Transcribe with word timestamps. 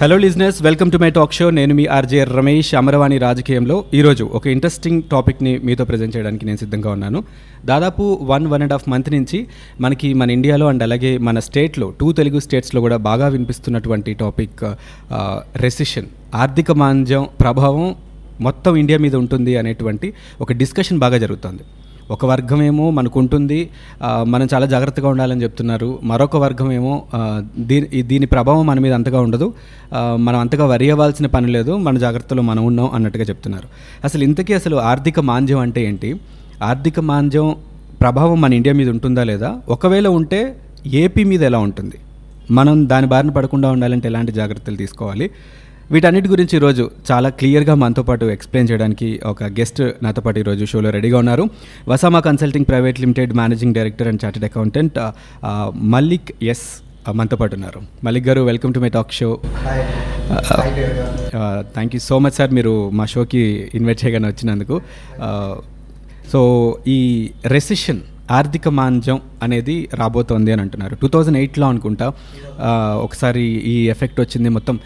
Hello 0.00 0.16
listeners 0.22 0.58
welcome 0.66 0.90
to 0.92 0.98
my 1.02 1.08
talk 1.16 1.34
show 1.36 1.46
నేను 1.56 1.72
మీ 1.78 1.84
RJ 1.96 2.20
Ramesh. 2.36 2.68
Amaravani 2.80 3.16
రాజకీయంలో 3.24 3.74
ఈరోజు 3.98 4.24
ఒక 4.36 4.46
ఇంట్రెస్టింగ్ 4.52 5.00
టాపిక్ని 5.10 5.52
మీతో 5.66 5.84
ప్రజెంట్ 5.90 6.14
చేయడానికి 6.16 6.44
నేను 6.48 6.58
సిద్ధంగా 6.62 6.90
ఉన్నాను. 6.96 7.18
దాదాపు 7.70 8.04
one 8.30 8.46
one 8.52 8.62
and 8.66 8.74
half 8.74 8.86
month 8.92 9.10
నుంచి 9.16 9.38
మనకి 9.86 10.10
మన 10.20 10.30
ఇండియాలో 10.36 10.68
అండ్ 10.70 10.84
అలాగే 10.86 11.10
మన 11.28 11.38
స్టేట్లో 11.48 11.88
టూ 12.00 12.08
తెలుగు 12.20 12.40
స్టేట్స్లో 12.46 12.82
కూడా 12.86 12.98
బాగా 13.08 13.28
వినిపిస్తున్నటువంటి 13.34 14.14
టాపిక్ 14.22 14.62
రెసిషన్ 15.64 16.08
uh, 16.10 16.40
ఆర్థిక 16.44 16.70
మాంద్యం 16.84 17.26
ప్రభావం 17.42 17.86
మొత్తం 18.48 18.72
ఇండియా 18.84 19.00
మీద 19.06 19.16
ఉంటుంది 19.24 19.54
అనేటువంటి 19.62 20.10
ఒక 20.46 20.50
డిస్కషన్ 20.62 21.02
బాగా 21.04 21.20
జరుగుతుంది. 21.26 21.64
ఒక 22.14 22.26
వర్గం 22.30 22.60
ఏమో 22.62 22.86
మనకు 22.98 23.16
ఉంటుంది 23.20 23.58
మనం 24.32 24.46
చాలా 24.52 24.66
జాగ్రత్తగా 24.72 25.08
ఉండాలని 25.14 25.42
చెప్తున్నారు. 25.42 25.88
మరొక 26.02 26.36
వర్గం 26.44 26.68
ఏమో 26.78 26.94
దీని 27.70 28.02
దీని 28.10 28.26
ప్రభావం 28.26 28.64
మన 28.66 28.78
మీద 28.84 28.94
అంతగా 28.98 29.20
ఉండదు. 29.26 29.48
మనం 30.26 30.38
అంతగా 30.40 30.66
వరి 30.72 30.88
అవ్వాల్సిన 30.94 31.28
పని 31.34 31.50
లేదు. 31.56 31.72
మన 31.86 31.98
జాగ్రత్తలో 31.98 32.44
మనం 32.50 32.62
ఉన్నాం 32.64 32.90
అన్నట్టుగా 32.94 33.26
చెప్తున్నారు. 33.30 33.68
అసలు 34.04 34.24
ఇంతకీ 34.24 34.52
అసలు 34.52 34.76
ఆర్థిక 34.90 35.20
మాంద్యం 35.30 35.60
అంటే 35.66 35.82
ఏంటి? 35.88 36.10
ఆర్థిక 36.62 37.00
మాంద్యం 37.10 37.48
ప్రభావం 38.00 38.38
మన 38.40 38.52
ఇండియా 38.58 38.74
మీద 38.80 38.88
ఉంటుందా 38.88 39.22
లేదా? 39.30 39.50
ఒకవేళ 39.68 40.08
ఉంటే 40.18 40.40
ఏపీ 41.02 41.22
మీద 41.30 41.42
ఎలా 41.42 41.58
ఉంటుంది? 41.68 41.98
మనం 42.50 42.76
దాని 42.88 43.06
బారిన 43.06 43.30
పడకుండా 43.30 43.68
ఉండాలంటే 43.70 44.06
ఎలాంటి 44.08 44.32
జాగ్రత్తలు 44.32 44.76
తీసుకోవాలి? 44.76 45.26
వీటన్నిటి 45.94 46.28
గురించి 46.32 46.54
ఈరోజు 46.56 46.84
చాలా 47.08 47.28
క్లియర్గా 47.38 47.74
మనతో 47.82 48.02
పాటు 48.08 48.24
ఎక్స్ప్లెయిన్ 48.34 48.68
చేయడానికి 48.70 49.08
ఒక 49.30 49.46
గెస్ట్ 49.56 49.80
నాతో 50.04 50.20
పాటు 50.24 50.38
ఈరోజు 50.42 50.64
షోలో 50.72 50.90
రెడీగా 50.96 51.16
ఉన్నారు. 51.22 51.44
Vasama 51.92 52.20
consulting 52.26 52.66
private 52.68 52.98
limited 53.04 53.32
managing 53.40 53.74
director 53.78 54.08
and 54.10 54.20
chartered 54.24 54.46
accountant 54.48 54.98
Mallik 55.94 56.30
S 56.52 56.64
మనతో 57.18 57.36
పాటు 57.40 57.54
ఉన్నారు. 57.58 57.80
మల్లిక్ 58.06 58.26
గారు 58.28 58.42
welcome 58.50 58.74
to 58.76 58.82
my 58.84 58.90
talk 58.98 59.12
show. 59.20 59.30
Thank 61.74 61.94
you 61.96 62.00
so 62.10 62.18
much 62.26 62.36
sir 62.38 62.54
మీరు 62.58 62.74
మా 63.00 63.06
షోకి 63.14 63.42
ఇన్వైట్ 63.80 64.00
చేయగానే 64.04 64.30
వచ్చినందుకు. 64.32 64.78
సో 66.32 66.40
ఈ 66.96 66.98
రెసిషన్ 67.56 68.00
ఆర్థిక 68.30 68.68
మాంద్యం 68.78 69.18
అనేది 69.42 69.76
రాబోతోంది 69.94 70.52
అని 70.52 70.62
అంటున్నారు. 70.62 70.94
టూ 71.02 71.08
థౌజండ్ 71.08 71.38
ఎయిట్లో 71.38 71.66
అనుకుంటా 71.68 72.06
ఒకసారి 73.06 73.42
ఈ 73.72 73.76
ఎఫెక్ట్ 73.94 74.20
వచ్చింది 74.20 74.48
మొత్తం 74.48 74.78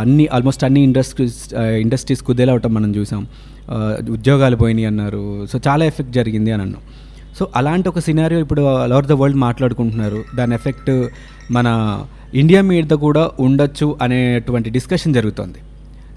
అన్ని 0.00 0.26
ఆల్మోస్ట్ 0.34 0.64
అన్ని 0.64 0.82
ఇండస్ట్రీస్ 0.88 1.54
ఇండస్ట్రీస్ 1.84 2.22
కుదేలా 2.22 2.52
అవటం 2.52 2.74
మనం 2.74 2.96
చూసాం. 2.96 3.26
ఉద్యోగాలు 4.10 4.56
పోయినాయి 4.56 4.86
అన్నారు. 4.86 5.24
సో 5.52 5.60
చాలా 5.68 5.84
ఎఫెక్ట్ 5.84 6.12
జరిగింది 6.12 6.52
అని 6.52 6.62
అన్నాం. 6.62 6.82
సో 7.38 7.42
అలాంటి 7.56 7.86
ఒక 7.88 7.98
సినారియో 7.98 8.40
ఇప్పుడు 8.40 8.62
ఆల్ 8.70 8.92
ఓవర్ 8.92 9.06
ద 9.06 9.12
వరల్డ్ 9.12 9.38
మాట్లాడుకుంటున్నారు. 9.38 10.24
దాని 10.36 10.54
ఎఫెక్ట్ 10.54 10.90
మన 11.50 11.68
ఇండియా 12.34 12.62
మీద 12.62 12.92
కూడా 13.06 13.30
ఉండొచ్చు 13.40 13.96
అనేటువంటి 14.02 14.70
డిస్కషన్ 14.70 15.14
జరుగుతోంది. 15.14 15.60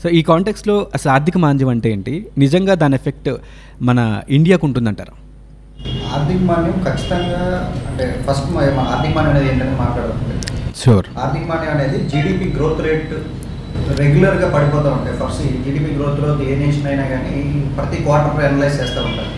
సో 0.03 0.09
ఈ 0.09 0.21
కాంటెక్స్లో 0.21 0.75
అసలు 0.95 1.11
ఆర్థిక 1.11 1.37
మాంద్యం 1.37 1.69
అంటే 1.69 1.91
ఏంటి? 1.91 2.13
నిజంగా 2.37 2.73
దాని 2.81 2.95
ఎఫెక్ట్ 2.95 3.29
మన 3.81 3.99
ఇండియాకు 4.29 4.65
ఉంటుందంటారా? 4.67 5.15
ఆర్థిక 6.15 6.41
మాన్యం 6.49 6.77
ఖచ్చితంగా 6.87 7.41
అంటే 7.89 8.05
ఫస్ట్ 8.27 8.49
మన 8.55 8.85
ఆర్థిక 8.93 9.13
మాన్యం 9.17 9.33
అనేది 9.33 9.49
ఏంటంటే 9.53 9.77
మాట్లాడుతుంది 9.85 10.35
షూర్ 10.81 11.07
ఆర్థిక 11.23 11.45
మాన్యం 11.51 11.73
అనేది 11.77 11.97
జీడిపి 12.11 12.47
గ్రోత్ 12.57 12.83
రేట్ 12.87 13.15
రెగ్యులర్గా 13.99 14.47
పడిపోతూ 14.53 14.89
ఉంటాయి 14.97 15.15
ఫస్ట్ 15.21 15.41
జీడిపి 15.63 15.89
గ్రోత్లో 15.97 16.27
ఏ 16.49 16.53
నేషన్ 16.61 16.87
అయినా 16.91 17.05
కానీ 17.13 17.33
ప్రతి 17.77 17.97
క్వార్టర్ 18.05 18.45
అనలైజ్ 18.49 18.77
చేస్తూ 18.81 18.99
ఉంటారు. 19.07 19.31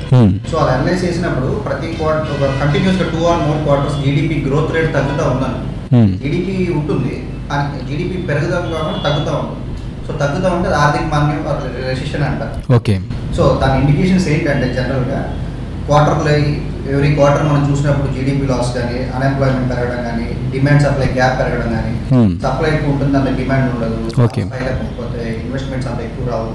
సో 0.49 0.55
అది 0.63 0.71
అనలైజ్ 0.75 1.01
చేసినప్పుడు 1.05 1.49
ప్రతి 1.67 1.87
క్వార్టర్ 1.99 2.29
ఒక 2.35 2.51
కంటిన్యూస్గా 2.61 3.07
two 3.13 3.21
or 3.31 3.41
more 3.47 3.61
quarters 3.65 3.97
GDP 4.03 4.35
growth 4.47 4.73
rate 4.75 4.91
తగ్గుతూ 4.97 5.23
ఉందని 5.33 5.59
జీడిపి 6.21 6.55
ఉంటుంది 6.79 7.15
జీడిపి 7.89 8.15
పెరుగుదాం 8.29 8.63
కాకుండా 8.75 9.01
తగ్గుతూ 9.07 9.33
ఉంటుంది. 9.41 9.63
సో 10.05 10.13
తగ్గుతూ 10.21 10.47
ఉంటే 10.55 10.69
ఆర్థిక 10.83 11.05
మాన్యం 11.13 11.41
రెసిషన్ 11.89 12.25
అంటారు. 12.29 12.55
ఓకే 12.77 12.95
సో 13.37 13.43
దాని 13.61 13.75
ఇండికేషన్స్ 13.81 14.27
ఏంటంటే 14.35 14.67
జనరల్గా 14.77 15.19
క్వార్టర్లో 15.87 16.33
ఎవ్రీ 16.91 17.09
క్వార్టర్ 17.15 17.47
మనం 17.47 17.63
చూసినప్పుడు 17.69 18.09
జీడిపి 18.15 18.45
లాస్ 18.49 18.69
కానీ 18.75 18.99
అన్ఎంప్లాయ్మెంట్ 19.15 19.69
పెరగడం 19.71 20.01
కానీ 20.07 20.27
డిమాండ్ 20.53 20.83
సప్లై 20.85 21.09
గ్యాప్ 21.17 21.37
పెరగడం 21.41 21.71
కానీ 21.77 21.93
Hmm. 22.11 22.27
సప్లై 22.43 22.67
ఎక్కువ 22.69 22.91
ఉంటుంది 22.91 23.15
అంత 23.19 23.29
డిమాండ్ 23.39 23.65
ఉండదు. 23.71 23.95
లేకపోతే 24.59 25.23
ఇన్వెస్ట్మెంట్స్ 25.41 25.87
అంత 25.89 25.99
ఎక్కువ 26.05 26.25
రావు. 26.29 26.47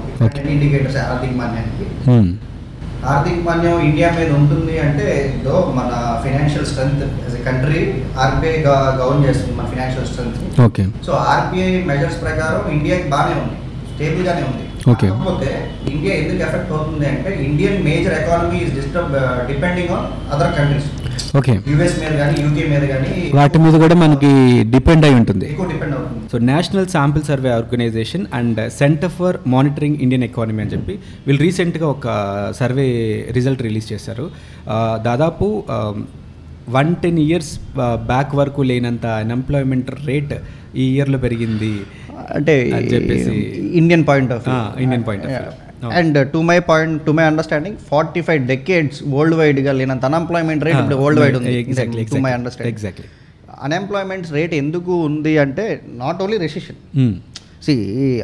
ఇండికేటర్స్ 0.53 0.97
ఆర్థిక 1.03 1.33
మాన్యానికి 1.39 1.85
ఆర్థిక 3.11 3.37
మాన్యం 3.47 3.77
ఇండియా 3.87 4.09
మీద 4.17 4.29
ఉంటుంది 4.39 4.73
అంటే 4.83 5.05
దో 5.45 5.55
మన 5.77 5.89
financial 6.23 6.67
strength 6.69 7.03
as 7.23 7.35
a 7.39 7.43
country 7.47 7.79
RBI 8.23 8.55
govern 8.99 9.25
చేస్తుంది 9.27 9.55
మన 9.57 9.67
financial 9.73 10.07
strength 10.11 10.39
okay 10.67 10.85
so 11.07 11.13
RBI 11.31 11.69
measures 11.91 12.19
ప్రకారం 12.23 12.63
ఇండియాకి 12.77 13.07
బాగానే 13.13 13.35
ఉంది 13.41 13.57
స్టేబుల్ 13.91 14.25
గానే 14.29 14.43
ఉంది 14.49 14.65
Okay. 14.85 15.09
కాకపోతే 15.09 15.49
ఇండియా 15.91 16.13
ఎందుకు 16.21 16.41
ఎఫెక్ట్ 16.45 16.71
అవుతుంది 16.73 17.05
అంటే 17.09 17.29
Indian 17.45 17.77
major 17.85 18.15
economy 18.17 18.57
is 18.63 18.73
disturb 18.73 19.13
depending 19.47 19.91
on 19.95 20.05
other 20.33 20.51
countries 20.57 20.87
okay. 21.35 21.53
US 21.71 21.95
మీద 22.01 22.13
కానీ 22.17 22.35
యూకే 22.41 22.63
మీద 22.67 22.83
కానీ 22.89 23.11
వాటి 23.35 23.57
మీద 23.57 23.75
కూడా 23.83 23.95
మనకి 23.95 24.31
డిపెండ్ 24.73 25.05
అయి 25.05 25.15
ఉంటుంది. 25.15 25.45
ఎక్కువ 25.45 25.67
డిపెండ్ 25.67 25.95
అవుతుంది. 25.97 26.23
So 26.31 26.37
national 26.49 26.87
sample 26.87 27.23
survey 27.23 27.49
organisation 27.51 28.25
and 28.33 28.59
centre 28.79 29.11
for 29.11 29.37
monitoring 29.47 29.97
Indian 30.01 30.23
economy 30.23 30.61
అని 30.61 30.71
చెప్పి 30.71 30.95
వీళ్ళు 31.27 31.41
రీసెంట్గా 31.43 31.87
ఒక 31.87 32.07
సర్వే 32.59 32.87
రిజల్ట్ 33.31 33.61
రిలీజ్ 33.61 33.93
చేశారు. 33.93 34.25
ఆ, 34.69 34.77
దాదాపు 35.03 35.47
వన్ 36.73 36.95
టెన్ 36.95 37.19
ఇయర్స్ 37.19 37.53
బ్యాక్ 38.05 38.35
వరకు 38.35 38.61
లేనంత 38.63 39.05
అన్ఎంప్లాయ్మెంట్ 39.21 39.91
రేట్ 40.05 40.35
ఈ 40.73 40.85
ఇయర్లో 40.93 41.17
పెరిగింది 41.17 41.73
అంటే 42.35 42.55
Indian 43.73 44.05
point 44.05 44.31
of 44.31 44.47
Indian 44.81 45.05
point 45.07 45.25
of 45.27 45.59
and 45.99 46.17
to 46.31 46.39
my 46.41 46.57
point 46.67 46.97
to 47.05 47.11
my 47.11 47.25
understanding 47.25 47.77
forty 47.89 48.21
five 48.21 48.41
decades 48.47 48.99
world 49.07 49.35
వైడ్గా 49.35 49.73
లేనంత 49.73 50.05
అన్ఎంప్లాయ్మెంట్ 50.05 50.63
రేట్ 50.63 50.79
ఇప్పుడు 50.79 50.99
వరల్డ్ 51.03 51.21
వైడ్ 51.21 51.37
ఉంది 51.41 51.53
exactly 51.59 52.05
to 52.13 52.21
my 52.25 52.31
understanding 52.31 52.75
exactly 52.75 53.09
unemployment 53.63 54.27
rate 54.31 54.53
ఎందుకు 54.53 54.93
ఉంది 55.05 55.33
అంటే 55.37 55.65
నాట్ 55.97 56.21
ఓన్లీ 56.21 56.37
రెసిషన్ 56.37 56.79
సి 57.65 57.75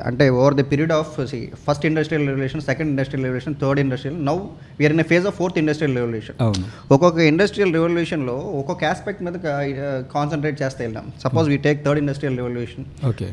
అంటే 0.07 0.25
over 0.39 0.55
the 0.59 0.63
period 0.71 0.93
of 0.99 1.11
see 1.31 1.39
first 1.67 1.85
industrial 1.89 2.25
revolution 2.31 2.63
second 2.69 2.89
industrial 2.93 3.25
revolution 3.27 3.55
third 3.63 3.81
industrial 3.85 4.17
now 4.29 4.35
we are 4.79 4.93
in 4.95 5.03
phase 5.11 5.25
of 5.31 5.35
fourth 5.41 5.57
industrial 5.63 5.95
revolution 6.01 6.37
ఒక్కొక్క 6.95 7.19
industrial 7.33 7.73
రెవల్యూషన్లో 7.77 8.37
ఒక్కొక్క 8.61 8.83
aspect 8.93 9.21
మీద 9.27 9.35
concentrate 10.15 10.57
చేస్తే 10.63 10.81
వెళ్ళాం 10.87 11.07
suppose 11.25 11.49
we 11.53 11.59
take 11.67 11.79
third 11.85 12.01
industrial 12.03 12.37
revolution 12.41 12.85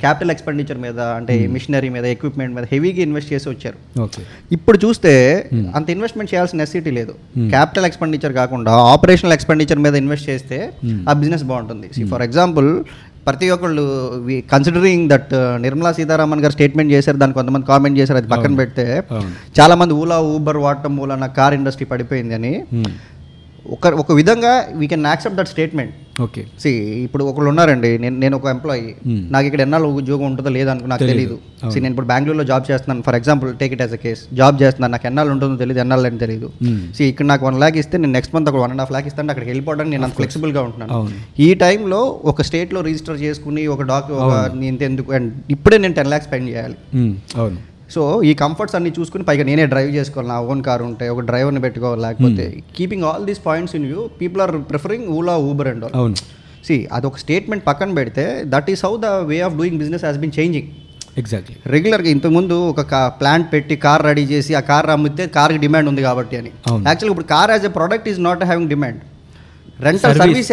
capital 0.04 0.32
expenditure 0.36 0.80
మీద 0.86 1.00
అంటే 1.18 1.34
machinery 1.56 1.90
మీద 1.96 2.04
equipment 2.16 2.54
మీద 2.58 2.66
హెవీగా 2.74 3.02
ఇన్వెస్ట్ 3.08 3.30
చేసి 3.34 3.48
వచ్చారు. 3.52 3.78
ఇప్పుడు 4.56 4.78
చూస్తే 4.84 5.12
అంత 5.76 5.86
ఇన్వెస్ట్మెంట్ 5.94 6.30
చేయాల్సిన 6.32 6.58
నెసిటీ 6.62 6.90
లేదు. 6.98 7.12
క్యాపిటల్ 7.54 7.86
ఎక్స్పెండిచర్ 7.88 8.32
కాకుండా 8.40 8.72
ఆపరేషనల్ 8.94 9.34
ఎక్స్పెండిచర్ 9.36 9.80
మీద 9.86 9.94
ఇన్వెస్ట్ 10.02 10.26
చేస్తే 10.30 10.58
ఆ 11.10 11.14
బిజినెస్ 11.20 11.44
బాగుంటుంది. 11.50 11.88
ఫర్ 12.12 12.24
ఎగ్జాంపుల్ 12.28 12.68
ప్రతి 13.26 13.50
ఒక్కళ్ళు 13.50 13.84
కన్సిడరింగ్ 14.50 15.08
దట్ 15.08 15.32
నిర్మలా 15.58 15.92
సీతారామన్ 15.92 16.40
గారు 16.40 16.52
స్టేట్మెంట్ 16.52 16.92
చేశారు 16.92 17.16
దానికి 17.16 17.34
కొంతమంది 17.34 17.66
కామెంట్ 17.66 17.98
చేశారు 17.98 18.18
అది 18.18 18.28
పక్కన 18.28 18.54
పెడితే 18.56 18.84
చాలా 19.58 19.74
మంది 19.74 19.94
ఊలా 19.94 20.18
ఊబర్ 20.32 20.56
వాడటం 20.56 20.96
మూలన 20.96 21.26
కార్ 21.38 21.54
ఇండస్ట్రీ 21.54 21.86
పడిపోయింది 21.86 22.34
అని. 22.34 22.52
ఒక 23.70 23.86
ఒక 23.96 24.12
విధంగా 24.12 24.52
we 24.74 24.86
can 24.86 25.06
accept 25.06 25.38
that 25.38 25.48
statement 25.48 25.94
okay. 26.24 26.42
See 26.62 26.70
ఇప్పుడు 27.06 27.22
ఒకళ్ళు 27.30 27.48
ఉన్నారండి 27.52 27.88
నేను 28.02 28.16
నేను 28.22 28.34
ఒక 28.38 28.46
ఎంప్లాయీ. 28.54 28.86
నాకు 29.34 29.46
ఇక్కడ 29.48 29.60
ఎన్నాళ్ళు 29.64 29.88
ఉద్యోగం 30.00 30.26
ఉంటుందో 30.30 30.50
లేదో 30.56 30.70
అనుకో 30.74 30.88
నాకు. 30.92 31.02
తెలియదు. 31.12 31.36
సి 31.72 31.80
నేను 31.80 31.92
ఇప్పుడు 31.94 32.08
బెంగళూరులో 32.12 32.44
జాబ్ 32.50 32.64
చేస్తున్నాను. 32.70 33.02
For 33.06 33.16
example 33.18 33.50
take 33.60 33.72
it 33.76 33.82
as 33.84 33.94
a 33.98 34.00
case 34.04 34.22
job 34.40 34.56
చేస్తున్నాను. 34.62 34.92
నాకు 34.92 35.06
ఎన్నాళ్ళు 35.10 35.32
ఉంటుందో 35.34 35.56
తెలియదు 35.64 35.80
ఎన్నాళ్ళు 35.84 36.08
అని 36.10 36.18
తెలియదు. 36.24 36.48
సి 36.98 37.02
ఇక్కడ 37.12 37.26
నాకు 37.32 37.44
వన్ 37.48 37.58
ల్యాక్ 37.64 37.76
ఇస్తే 37.82 37.96
నేను 38.02 38.14
నెక్స్ట్ 38.18 38.34
మంత్ 38.36 38.50
ఒక 38.52 38.56
వన్ 38.64 38.74
అండ్ 38.74 38.82
హాఫ్ 38.84 38.92
ల్యాక్ 38.96 39.06
ఇస్తాను. 39.12 39.30
అక్కడికి 39.34 39.50
వెళ్ళిపోవడానికి 39.52 39.94
నేను 39.96 40.04
అంత 40.04 40.14
ఫ్లెక్సిబుల్గా 40.22 40.62
ఉంటున్నాను. 40.68 40.92
ఈ 41.46 41.54
టైంలో 41.64 42.00
ఒక 42.32 42.42
స్టేట్లో 42.42 42.80
రిజిస్టర్ 42.80 43.20
చేసుకుని 43.26 43.64
ఒక 43.76 43.82
డాక్ 43.92 44.10
ఒక. 44.10 44.32
ఇంత 44.72 44.82
ఎందుకు 44.82 45.12
అండ్ 45.12 45.32
ఇప్పుడే 45.56 45.78
నేను 45.78 45.94
టెన్ 45.94 46.08
ల్యాక్స్ 46.14 46.28
స్పెండ్ 46.30 46.48
చేయాలి. 46.50 46.76
అవును. 47.36 47.58
సో 47.94 48.02
ఈ 48.28 48.32
కంఫర్ట్స్ 48.42 48.76
అన్ని 48.78 48.90
చూసుకుని 48.96 49.24
పైగా 49.28 49.44
నేనే 49.48 49.64
డ్రైవ్ 49.72 49.90
చేసుకోవాలి. 49.98 50.28
నా 50.32 50.38
ఓన్ 50.52 50.62
కార్ 50.68 50.82
ఉంటే 50.88 51.06
ఒక 51.14 51.22
డ్రైవర్ని 51.28 51.60
పెట్టుకోవాలి. 51.66 52.02
లేకపోతే 52.06 52.46
keeping 52.78 53.04
all 53.10 53.26
these 53.28 53.42
points 53.48 53.74
in 53.78 53.86
view 53.90 54.02
people 54.22 54.42
are 54.46 54.54
preferring 54.70 55.06
Ola 55.18 55.36
Uber 55.50 55.70
and 55.72 55.86
అవును. 56.00 56.16
సి 56.68 56.76
అదొక 56.96 57.18
స్టేట్మెంట్ 57.24 57.64
పక్కన 57.70 57.90
పెడితే 58.00 58.24
that 58.54 58.68
is 58.72 58.82
how 58.86 58.92
the 59.06 59.10
way 59.30 59.38
of 59.48 59.56
doing 59.60 59.78
business 59.82 60.04
has 60.08 60.20
been 60.24 60.34
changing 60.38 60.70
exactly 61.20 61.54
రెగ్యులర్గా 61.74 62.10
ఇంతకుముందు 62.14 62.56
ఒక 62.72 62.94
ప్లాంట్ 63.20 63.46
పెట్టి 63.52 63.74
కార్ 63.84 64.02
రెడీ 64.10 64.24
చేసి 64.32 64.54
ఆ 64.60 64.62
కార్ 64.70 64.88
అమ్మితే 64.94 65.26
కార్కి 65.36 65.60
డిమాండ్ 65.64 65.88
ఉంది 65.90 66.02
కాబట్టి 66.08 66.34
అని. 66.40 66.50
యాక్చువల్గా 66.88 67.12
ఇప్పుడు 67.14 67.30
car 67.34 67.52
as 67.54 67.66
a 67.70 67.72
product 67.78 68.08
is 68.12 68.20
not 68.26 68.42
having 68.50 68.70
demand 68.74 69.00
rental 69.84 70.14
service 70.18 70.50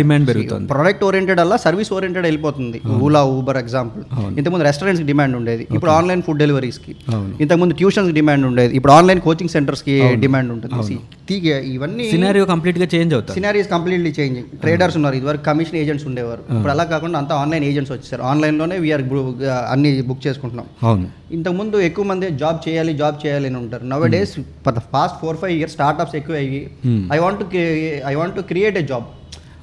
demand. 0.00 0.24
పెరుగుతుంది. 0.28 0.68
ప్రొడక్ట్ 0.68 1.04
ఓరియంటెడ్ 1.04 1.40
అలా 1.40 1.56
సర్వీస్ 1.56 1.92
ఓరియంటెడ్ 1.92 2.26
వెళ్ళిపోతుంది. 2.26 2.80
ఊలా 3.04 3.24
ఊబర్ 3.24 3.56
ఎగ్జాంపుల్ 3.56 4.02
ఇంతకుముందు 4.38 4.64
రెస్టారెంట్స్కి 4.64 5.06
డిమాండ్ 5.06 5.36
ఉండేది. 5.36 5.66
ఇప్పుడు 5.76 5.90
ఆన్లైన్ 5.90 6.22
ఫుడ్ 6.22 6.38
డెలివరీస్కి. 6.38 6.96
అవును. 7.14 7.34
ఇంతకుముందు 7.40 7.74
ట్యూషన్స్ 7.74 8.12
డిమాండ్ 8.12 8.46
ఉండేది. 8.46 8.76
ఇప్పుడు 8.76 8.92
ఆన్లైన్ 8.92 9.20
కోచింగ్ 9.20 9.48
సెంటర్స్కి 9.48 10.14
డిమాండ్ 10.14 10.52
ఉంటుంది. 10.52 10.98
ఇవన్నీ 11.74 12.10
సినారియో 12.10 12.44
కంప్లీట్గా 12.44 12.88
చేంజ్ 12.94 13.14
అవుతుంది. 13.14 13.34
సినారీస్ 13.34 13.68
కంప్లీట్లీ 13.68 14.14
చేంజింగ్ 14.20 14.46
ట్రేడర్స్ 14.62 14.96
ఉన్నారు. 14.96 15.14
ఇదివరకు 15.14 15.42
కమిషన్ 15.42 15.76
ఏజెంట్స్ 15.76 16.06
ఉండేవారు. 16.06 16.42
ఇప్పుడు 16.56 16.72
అలా 16.72 16.84
కాకుండా 16.84 17.18
అంతా 17.18 17.34
ఆన్లైన్ 17.34 17.64
ఏజెంట్స్ 17.64 17.92
వచ్చేసారు. 17.92 18.22
ఆన్లైన్లోనే 18.22 18.78
వీఆర్ 18.78 19.02
అన్ని 19.72 20.02
బుక్ 20.02 20.26
చేసుకుంటున్నాం. 20.26 20.66
అవును. 20.82 21.06
ఇంతకుముందు 21.34 21.76
ఎక్కువ 21.86 22.04
మంది 22.10 22.26
జాబ్ 22.40 22.58
చేయాలి 22.64 22.92
జాబ్ 23.00 23.16
చేయాలి 23.22 23.46
అని 23.50 23.58
ఉంటారు. 23.62 23.84
Nowadays 24.14 24.34
for 24.64 24.74
the 24.74 24.82
past 24.92 25.16
four 25.22 25.38
five 25.42 25.54
years 25.56 25.74
startups 25.76 26.16
ఎక్కువ 26.20 26.36
అయ్యి 26.42 26.60
I 27.14 27.18
want 27.18 27.42
I 28.04 28.14
want 28.14 28.36
to 28.36 28.44
create 28.50 28.78
a 28.78 28.86
job 28.90 29.06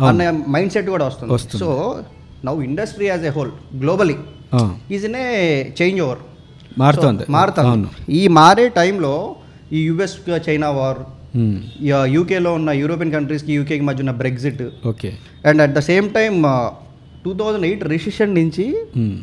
అన్న 0.08 0.22
మైండ్ 0.54 0.74
సెట్ 0.76 0.90
కూడా 0.90 1.06
వస్తుంది. 1.10 1.32
So 1.62 1.70
now 2.46 2.60
industry 2.68 3.08
as 3.08 3.26
a 3.26 3.34
whole 3.38 3.52
globally 3.82 4.18
is 4.96 5.06
in 5.06 5.18
a 5.18 5.28
change 5.80 6.02
over 6.02 6.22
మారుతోంది. 6.78 7.24
మారుతుంది 7.30 7.88
ఈ 8.14 8.24
మారే 8.38 8.68
టైంలో 8.78 9.14
ఈ 9.72 9.82
యుఎస్ 9.90 10.16
చైనా 10.48 10.70
వార్ 10.78 11.02
యూకేలో 12.14 12.52
ఉన్న 12.54 12.70
యూరోపియన్ 12.80 13.12
కంట్రీస్కి 13.14 13.52
యూకేకి 13.58 13.84
మధ్య 13.90 14.04
ఉన్న 14.06 14.14
Brexit 14.22 14.64
okay 14.88 15.10
and 15.46 15.62
at 15.66 15.74
the 15.74 15.84
same 15.88 16.08
time 16.18 16.38
two 17.26 17.32
thousand 17.40 17.66
eight 17.68 17.84
recession 17.94 18.34
నుంచి 18.40 18.66
ఉమ్, 18.98 19.16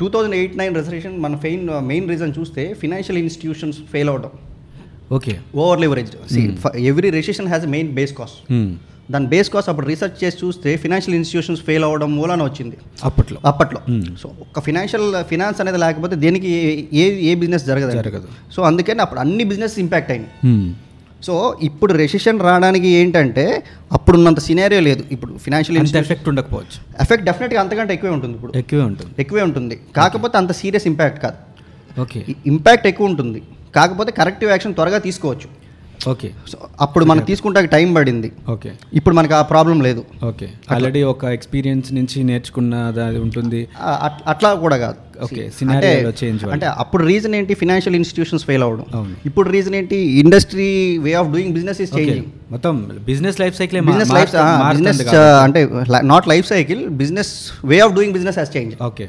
two 0.00 0.08
thousand 0.12 0.36
eight 0.36 0.54
nine 0.56 0.74
recession 0.78 1.16
మన 1.20 1.36
ఫెయిన్ 1.42 1.62
మెయిన్ 1.90 2.06
రీజన్ 2.10 2.32
చూస్తే 2.38 2.62
ఫినాన్షియల్ 2.82 3.18
ఇన్స్టిట్యూషన్స్ 3.22 3.80
ఫెయిల్ 3.92 4.10
అవడం 4.10 4.32
okay. 5.10 5.32
Over 5.56 5.80
leverage 5.80 6.10
every 6.90 7.10
recession 7.16 7.48
has 7.48 7.66
main 7.72 7.90
base 7.96 8.14
cost 8.18 8.40
దాని 9.08 9.26
బేస్ 9.26 9.48
కాస్ట్ 9.52 9.70
అప్పుడు 9.70 9.86
research 9.86 10.18
చేసి 10.20 10.36
చూస్తే 10.42 10.70
financial 10.76 11.16
institutions 11.16 11.62
fail 11.62 11.84
అవ్వడం 11.86 12.10
మూలాన 12.16 12.42
వచ్చింది. 12.42 12.76
అప్పట్లో. 13.02 13.38
అప్పట్లో. 13.44 13.80
సో 14.20 14.26
ఒక 14.44 14.60
ఫినాన్షియల్ 14.66 15.06
ఫినాన్స్ 15.30 15.60
అనేది 15.62 15.78
లేకపోతే 15.78 16.16
దేనికి 16.16 16.50
ఏ 16.96 17.06
ఏ 17.22 17.34
బిజినెస్ 17.34 17.64
జరగదు 17.66 17.94
జరగదు. 17.98 18.28
సో 18.54 18.62
అందుకని 18.62 19.02
అప్పుడు 19.02 19.20
అన్ని 19.20 19.44
బిజినెస్ 19.44 19.74
ఇంపాక్ట్ 19.78 20.12
అయింది 20.14 20.30
ఉమ్, 20.50 20.68
సో 21.22 21.58
ఇప్పుడు 21.62 21.92
రెసిషన్ 21.92 22.40
రావడానికి 22.40 22.88
ఏంటంటే 22.88 23.62
అప్పుడున్నంత 23.92 24.38
సినారియో 24.38 24.80
లేదు. 24.80 25.04
ఇప్పుడు 25.12 25.38
ఫినాన్షియల్ 25.38 25.96
ఎఫెక్ట్ 25.96 26.28
ఉండకపోవచ్చు. 26.28 27.02
ఎఫెక్ట్ 27.02 27.26
డెఫినెట్గా 27.26 27.60
అంతకంటే 27.60 27.94
ఎక్కువే 27.94 28.12
ఉంటుంది 28.12 28.34
ఇప్పుడు. 28.34 28.52
ఎక్కువే 28.56 28.82
ఉంటుంది. 28.82 29.10
ఎక్కువే 29.18 29.42
ఉంటుంది. 29.42 29.80
కాకపోతే 29.96 30.38
అంత 30.38 30.52
సీరియస్ 30.52 30.86
ఇంపాక్ట్ 30.86 31.22
కాదు. 31.22 31.36
ఓకే. 32.00 32.26
ఇంపాక్ట్ 32.46 32.86
ఎక్కువ 32.86 33.06
ఉంటుంది. 33.06 33.42
కాకపోతే 33.76 34.12
కరెక్టివ్ 34.12 34.50
యాక్షన్ 34.50 34.74
త్వరగా 34.74 34.98
తీసుకోవచ్చు. 34.98 35.59
ఓకే. 36.08 36.28
అప్పుడు 36.80 37.04
మనకు 37.04 37.26
తీసుకుంటే 37.26 37.60
టైం 37.66 37.94
పడింది. 37.94 38.32
ఓకే. 38.48 38.70
ఇప్పుడు 38.94 39.14
మనకు 39.14 39.34
ఆ 39.34 39.42
ప్రాబ్లం 39.42 39.80
లేదు. 39.80 40.02
ఓకే. 40.24 40.48
ఆల్రెడీ 40.70 41.02
ఒక 41.02 41.24
ఎక్స్పీరియన్స్ 41.24 41.92
నుంచి 41.92 42.22
నేర్చుకున్నది 42.22 43.00
అది 43.00 43.18
ఉంటుంది. 43.18 43.68
అట్లా 44.26 44.54
కూడా 44.54 44.76
కాదు. 44.76 44.98
ఓకే 45.22 45.42
చేంజ్ 46.20 46.44
అంటే 46.52 46.66
అప్పుడు 46.66 47.02
రీజన్ 47.04 47.34
ఏంటి? 47.34 47.54
ఫినాన్షియల్ 47.54 47.96
ఇన్స్టిట్యూషన్స్ 47.96 48.44
ఫెయిల్ 48.44 48.62
అవ్వడం 48.62 48.84
అవును. 48.94 49.14
ఇప్పుడు 49.26 49.50
రీజన్ 49.50 49.74
ఏంటి? 49.74 49.96
Industry 49.96 50.98
way 50.98 51.14
of 51.14 51.28
doing 51.28 51.52
business 51.52 51.80
is 51.80 51.92
changing 51.98 52.28
మొత్తం 52.50 52.76
business 53.06 53.40
life 53.40 53.56
cycle 53.56 53.80
business 53.82 54.12
life 54.12 54.32
business 54.70 55.02
అంటే 55.44 55.68
not 56.02 56.28
life 56.28 56.46
cycle 56.46 56.88
business 56.88 57.32
way 57.64 57.78
of 57.80 57.94
doing 57.94 58.12
business 58.12 58.38
has 58.38 58.56
change 58.56 58.74
okay. 58.82 59.08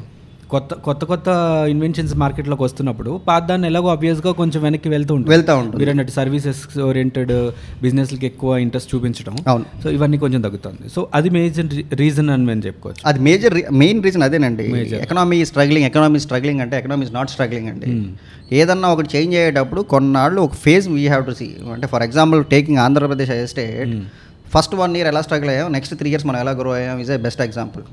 కొత్త 0.52 0.74
కొత్త 0.74 1.06
కొత్త 1.06 1.28
ఇన్వెన్షన్స్ 1.70 2.16
మార్కెట్లోకి 2.16 2.64
వస్తున్నప్పుడు 2.64 3.22
పాత 3.28 3.44
దాన్ని 3.44 3.68
ఎలాగో 3.68 3.88
ఆబ్వియస్గా 3.88 4.32
కొంచెం 4.32 4.64
వెనక్కి 4.64 4.90
వెళ్తూ 4.90 5.14
ఉంటుంది. 5.14 5.30
వెళ్తా 5.30 5.56
ఉంటుంది. 5.56 5.78
మీరు 5.78 5.90
అన్నట్టు 5.90 6.12
సర్వీసెస్ 6.12 6.80
ఓరియంటెడ్ 6.80 7.32
బిజినెస్లకి 7.82 8.26
ఎక్కువ 8.26 8.58
ఇంట్రెస్ట్ 8.58 8.96
చూపించడం. 8.96 9.36
అవును. 9.48 9.66
సో 9.84 9.90
ఇవన్నీ 9.90 10.18
కొంచెం 10.18 10.42
తగ్గుతుంది. 10.42 10.90
సో 10.90 11.08
అది 11.14 11.30
మేజర్ 11.30 11.66
రీజన్ 11.94 12.30
అని 12.30 12.46
మేము 12.46 12.62
చెప్పుకోవచ్చు. 12.66 13.02
అది 13.06 13.20
మేజర్ 13.20 13.74
మెయిన్ 13.74 14.04
రీజన్ 14.04 14.24
అదేనండి. 14.24 14.64
ఎకనామీ 14.96 15.46
స్ట్రగ్లింగ్ 15.46 15.86
ఎకనామీ 15.86 16.20
స్ట్రగ్లింగ్ 16.20 16.62
అంటే 16.62 16.78
ఎకనామీ 16.78 17.06
ఇస్ 17.06 17.14
నాట్ 17.14 17.30
స్ట్రగ్లింగ్ 17.30 17.68
అండి. 17.68 18.10
ఏదన్నా 18.56 18.88
ఒకటి 18.90 19.18
చేంజ్ 19.18 19.36
అయ్యేటప్పుడు 19.36 19.82
కొన్నాళ్ళు 19.82 20.42
ఒక 20.42 20.54
phase 20.54 20.90
we 20.90 21.08
have 21.08 21.26
to 21.26 21.32
see 21.32 21.50
అంటే 21.74 21.88
for 21.88 22.04
example 22.04 22.46
taking 22.46 22.78
Andhra Pradesh 22.78 23.32
state 23.32 24.04
first 24.54 24.74
one 24.82 24.94
year 24.98 25.10
ఎలా 25.12 25.22
స్ట్రగుల్ 25.26 25.50
అయ్యాం? 25.54 25.68
నెక్స్ట్ 25.76 25.94
త్రీ 26.00 26.08
ఇయర్స్ 26.12 26.26
మనం 26.30 26.40
ఎలా 26.44 26.54
గ్రో 26.60 26.72
అయ్యాం? 26.78 26.96
Is 27.04 27.12
a 27.16 27.18
best 27.26 27.42
example. 27.46 27.84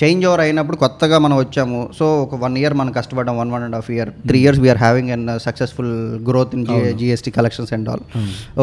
Change 0.00 0.24
over 0.28 0.42
అయినప్పుడు 0.44 0.76
కొత్తగా 0.82 1.18
మనం 1.24 1.36
వచ్చాము. 1.42 1.80
సో 1.98 2.06
ఒక 2.24 2.40
వన్ 2.44 2.56
ఇయర్ 2.60 2.74
మనం 2.80 2.92
కష్టపడ్డాం. 2.98 3.36
One 3.42 3.50
one 3.54 3.64
and 3.66 3.76
half 3.78 3.90
year 3.96 4.10
three 4.30 4.40
years 4.44 4.60
we are 4.64 4.80
having 4.84 5.10
and 5.16 5.30
successful 5.46 5.92
growth 6.28 6.54
in 6.58 6.64
GST 7.02 7.32
collections 7.38 7.72
and 7.78 7.90
all 7.92 8.04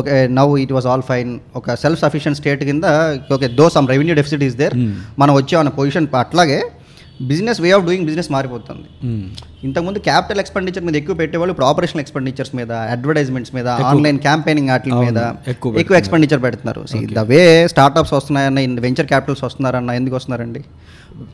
okay 0.01 0.15
now 0.39 0.53
it 0.65 0.73
was 0.77 0.89
all 0.93 1.05
fine 1.11 1.31
ఒక 1.61 1.75
self 1.85 2.01
sufficient 2.05 2.39
state 2.41 2.63
కింద 2.71 2.85
okay 3.37 3.49
though 3.61 3.67
some 3.77 3.87
revenue 3.93 4.15
deficit 4.21 4.45
is 4.49 4.57
there 4.63 4.75
మనం 5.23 5.33
వచ్చామన్న 5.39 5.73
position 5.79 6.07
అట్లాగే 6.25 6.59
business 7.21 7.61
way 7.61 7.71
of 7.71 7.85
doing 7.85 8.05
business 8.05 8.31
మారిపోతుంది. 8.31 8.87
మ్మ్. 9.05 9.23
ఇంతకుముందు 9.63 9.99
capital 9.99 10.39
expenditure 10.39 10.83
మీద 10.83 10.95
ఎక్కువ 10.95 11.15
పెట్టేవాళ్ళు 11.15 11.51
ఇప్పుడు 11.51 11.65
ఆపరేషనల్ 11.65 11.99
ఎక్స్పెండిచర్స్ 11.99 12.55
మీద 12.55 12.71
అడ్వర్టైజ్మెంట్స్ 12.71 13.55
మీద 13.55 13.67
ఆన్లైన్ 13.67 14.19
క్యాంపెయినింగ్ 14.19 14.69
వాటి 14.69 14.91
మీద 14.91 15.17
ఎక్కువ 15.47 15.97
ఎక్స్పెండిచర్ 15.97 16.43
పెడుతున్నారు. 16.43 16.85
ద 17.13 17.19
వే 17.19 17.67
స్టార్ట్అప్స్ 17.67 18.13
వస్తున్నాయన్న 18.13 18.79
వెంచర్ 18.79 19.07
క్యాపిటల్స్ 19.07 19.43
వస్తున్నారన్న 19.43 19.91
ఎందుకు 19.91 20.15
వస్తున్నారండి? 20.15 20.63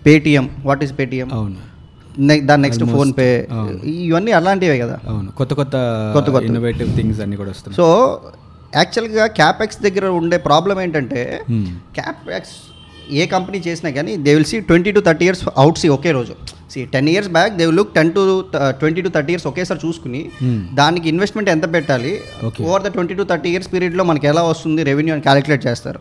పేటిఎం 0.05 0.49
వాట్ 0.63 0.83
ఈస్ 0.83 0.99
పేటిఎం 0.99 1.29
దాని 2.45 2.61
నెక్స్ట్ 2.61 2.83
ఫోన్ 2.85 3.13
పే 3.17 3.47
ఇవన్నీ 3.83 4.31
అలాంటివే 4.31 4.77
కదా. 4.77 4.99
అవును. 5.07 5.31
కొత్త 5.31 5.53
కొత్త 5.53 5.75
కొత్త 6.13 6.29
కొత్త. 6.29 6.45
ఇన్నోవేటివ్ 6.45 6.95
థింగ్స్ 6.95 7.19
అన్ని 7.19 7.37
కూడా 7.37 7.49
వస్తున్నాయి. 7.49 7.77
సో 7.77 8.21
యాక్చువల్గా 8.75 9.27
క్యాపెక్స్ 9.27 9.81
దగ్గర 9.81 10.05
ఉండే 10.05 10.37
ప్రాబ్లం 10.37 10.81
ఏంటంటే. 10.81 11.41
క్యాపెక్స్ 11.95 12.55
ఏ 13.11 13.25
కంపెనీ 13.25 13.61
చేసినా 13.67 13.91
కానీ 13.91 14.17
they 14.25 14.33
will 14.35 14.45
see 14.45 14.59
twenty 14.59 14.91
to 14.91 14.99
thirty 14.99 15.25
years 15.25 15.43
out 15.63 15.79
see 15.83 15.87
ఒకే 15.87 16.11
రోజు. 16.11 16.35
See 16.73 16.81
ten 16.93 17.09
years 17.09 17.29
back 17.29 17.51
they 17.57 17.65
look 17.77 17.91
ten 17.95 18.09
to 18.15 18.21
twenty 18.79 19.01
to 19.01 19.09
thirty 19.15 19.31
years 19.33 19.47
ఒకేసారి 19.49 19.79
చూసుకుని 19.83 20.21
Hmm. 20.39 20.57
దానికి 20.79 21.05
ఇన్వెస్ట్మెంట్ 21.11 21.49
ఎంత 21.53 21.65
పెట్టాలి. 21.75 22.11
Over 22.67 22.83
the 22.85 22.89
twenty 22.95 23.13
to 23.19 23.23
thirty 23.31 23.49
years 23.53 23.69
పీరియడ్లో 23.73 24.03
మనకి 24.03 24.27
ఎలా 24.31 24.41
వస్తుంది 24.49 24.83
రెవెన్యూ 24.89 25.13
అని 25.15 25.23
క్యాలిక్యులేట్ 25.27 25.63
చేస్తారు. 25.67 25.99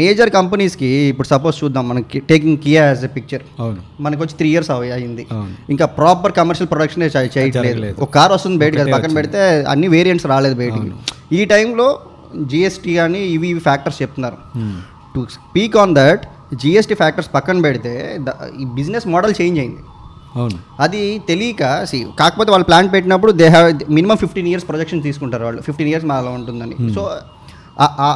మేజర్ 0.00 0.30
కంపెనీస్కి 0.38 0.90
ఇప్పుడు 1.12 1.28
సపోజ్ 1.28 1.58
చూద్దాం 1.62 1.88
మనకి 1.88 2.20
taking 2.30 2.58
Kia 2.64 2.84
as 2.88 3.04
a 3.04 3.12
picture 3.16 3.44
మనకి 4.00 4.20
వచ్చి 4.22 4.36
త్రీ 4.40 4.50
ఇయర్స్ 4.54 4.70
అయింది. 4.98 5.26
ఇంకా 5.74 5.86
ప్రాపర్ 5.98 6.34
కమర్షియల్ 6.40 6.70
ప్రొడక్షన్ 6.72 7.04
చేయట్లేదు. 7.36 7.94
ఒక 8.04 8.10
కార్ 8.18 8.32
వస్తుంది 8.36 8.56
ఒకటే 8.68 8.92
పక్కన 8.96 9.12
పెడితే 9.20 9.42
అన్ని 9.74 9.88
వేరియంట్స్ 9.88 10.26
రాలేదు 10.34 10.54
బయటికి. 10.54 10.90
ఈ 11.38 11.44
టైంలో 11.54 11.88
జిఎస్టీ 12.50 12.94
కానీ 12.94 13.18
ఇవి 13.36 13.48
ఇవి 13.54 13.60
ఫ్యాక్టర్స్ 13.60 14.02
చెప్తున్నారు. 14.02 14.38
మ్మ్. 14.56 14.76
To 15.14 15.26
speak 15.36 15.76
on 15.84 15.94
that 16.00 16.22
GST 16.62 16.94
factors 16.94 17.30
పక్కన 17.34 17.60
పెడితే 17.66 17.92
ఈ 18.60 18.64
బిజినెస్ 18.78 19.06
మోడల్ 19.14 19.34
చేంజ్ 19.40 19.58
అయింది. 19.62 19.82
అవును. 20.40 20.58
అది 20.84 21.00
తెలియక 21.28 21.62
see, 21.90 22.02
కాకపోతే 22.20 22.50
వాళ్ళు 22.52 22.66
ప్లాన్ 22.68 22.88
పెట్టినప్పుడు 22.92 23.32
they 23.40 23.46
have 23.54 23.68
minimum 23.98 24.16
fifteen 24.22 24.48
years 24.50 24.66
projection 24.68 25.02
తీసుకుంటారు 25.06 25.44
వాళ్ళు. 25.44 25.62
ఫిఫ్టీన్ 25.68 25.90
ఇయర్స్ 25.92 26.06
అలా 26.18 26.32
ఉంటుందని. 26.38 26.76
సో 26.96 27.02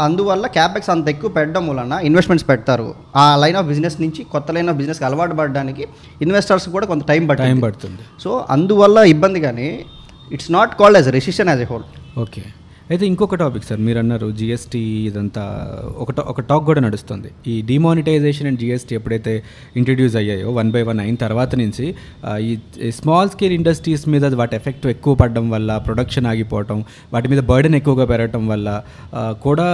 అందువల్ల 0.06 0.46
క్యాపెక్స్ 0.56 0.90
అంత 0.94 1.06
ఎక్కువ 1.12 1.30
పెట్టడం 1.36 1.64
వలన 1.70 1.94
ఇన్వెస్ట్మెంట్స్ 2.08 2.46
పెడతారు. 2.48 2.88
ఆ 3.16 3.24
లైన్ 3.42 3.56
ఆఫ్ 3.60 3.66
బిజినెస్ 3.66 3.96
నుంచి 4.00 4.20
కొత్త 4.32 4.50
లైన్ 4.56 4.68
ఆఫ్ 4.72 4.76
బిజినెస్కి 4.76 5.04
అలవాటు 5.08 5.34
పడడానికి 5.40 5.84
ఇన్వెస్టర్స్ 6.22 6.68
కూడా 6.74 6.86
కొంత 6.86 7.04
టైం 7.12 7.22
టైం 7.26 7.26
పడుతుంది 7.28 7.62
పడుతుంది. 7.66 8.02
సో 8.24 8.30
అందువల్ల 8.56 8.98
ఇబ్బంది 9.14 9.40
కానీ 9.46 9.68
it's 10.32 10.50
not 10.58 10.74
called 10.80 10.98
as 10.98 11.08
recession 11.18 11.48
as 11.48 11.60
a 11.60 11.68
whole 11.72 11.86
okay 12.18 12.42
అయితే 12.90 13.06
ఇంకొక 13.06 13.34
టాపిక్ 13.34 13.64
సార్ 13.64 13.80
మీరు 13.80 13.98
అన్నారు 13.98 14.30
జిఎస్టీ 14.30 14.78
ఇదంతా 15.06 15.44
ఒక 15.96 16.12
టా- 16.12 16.24
ఒక 16.24 16.40
టాక్ 16.40 16.64
కూడా 16.64 16.80
నడుస్తుంది. 16.80 17.30
ఈ 17.46 17.62
డిమానిటైజేషన్ 17.62 18.46
అండ్ 18.46 18.60
జిఎస్టీ 18.60 18.94
ఎప్పుడైతే 18.94 19.32
ఇంట్రడ్యూస్ 19.76 20.16
అయ్యాయో 20.16 20.50
వన్ 20.50 20.70
బై 20.70 20.82
వన్ 20.82 21.00
అయిన 21.00 21.14
తర్వాత 21.14 21.54
నుంచి 21.54 21.86
ఈ 22.40 22.52
స్మాల్ 22.90 23.30
స్కేల్ 23.30 23.52
ఇండస్ట్రీస్ 23.52 24.08
మీద 24.08 24.34
వాటి 24.34 24.56
ఎఫెక్ట్ 24.56 24.86
ఎక్కువ 24.86 25.14
పడడం 25.14 25.50
వల్ల 25.50 25.78
ప్రొడక్షన్ 25.78 26.26
ఆగిపోవటం 26.26 26.78
వాటి 27.12 27.28
మీద 27.28 27.38
బర్డెన్ 27.42 27.74
ఎక్కువగా 27.74 28.04
పెరగటం 28.04 28.46
వల్ల 28.46 28.68
కూడా 29.42 29.68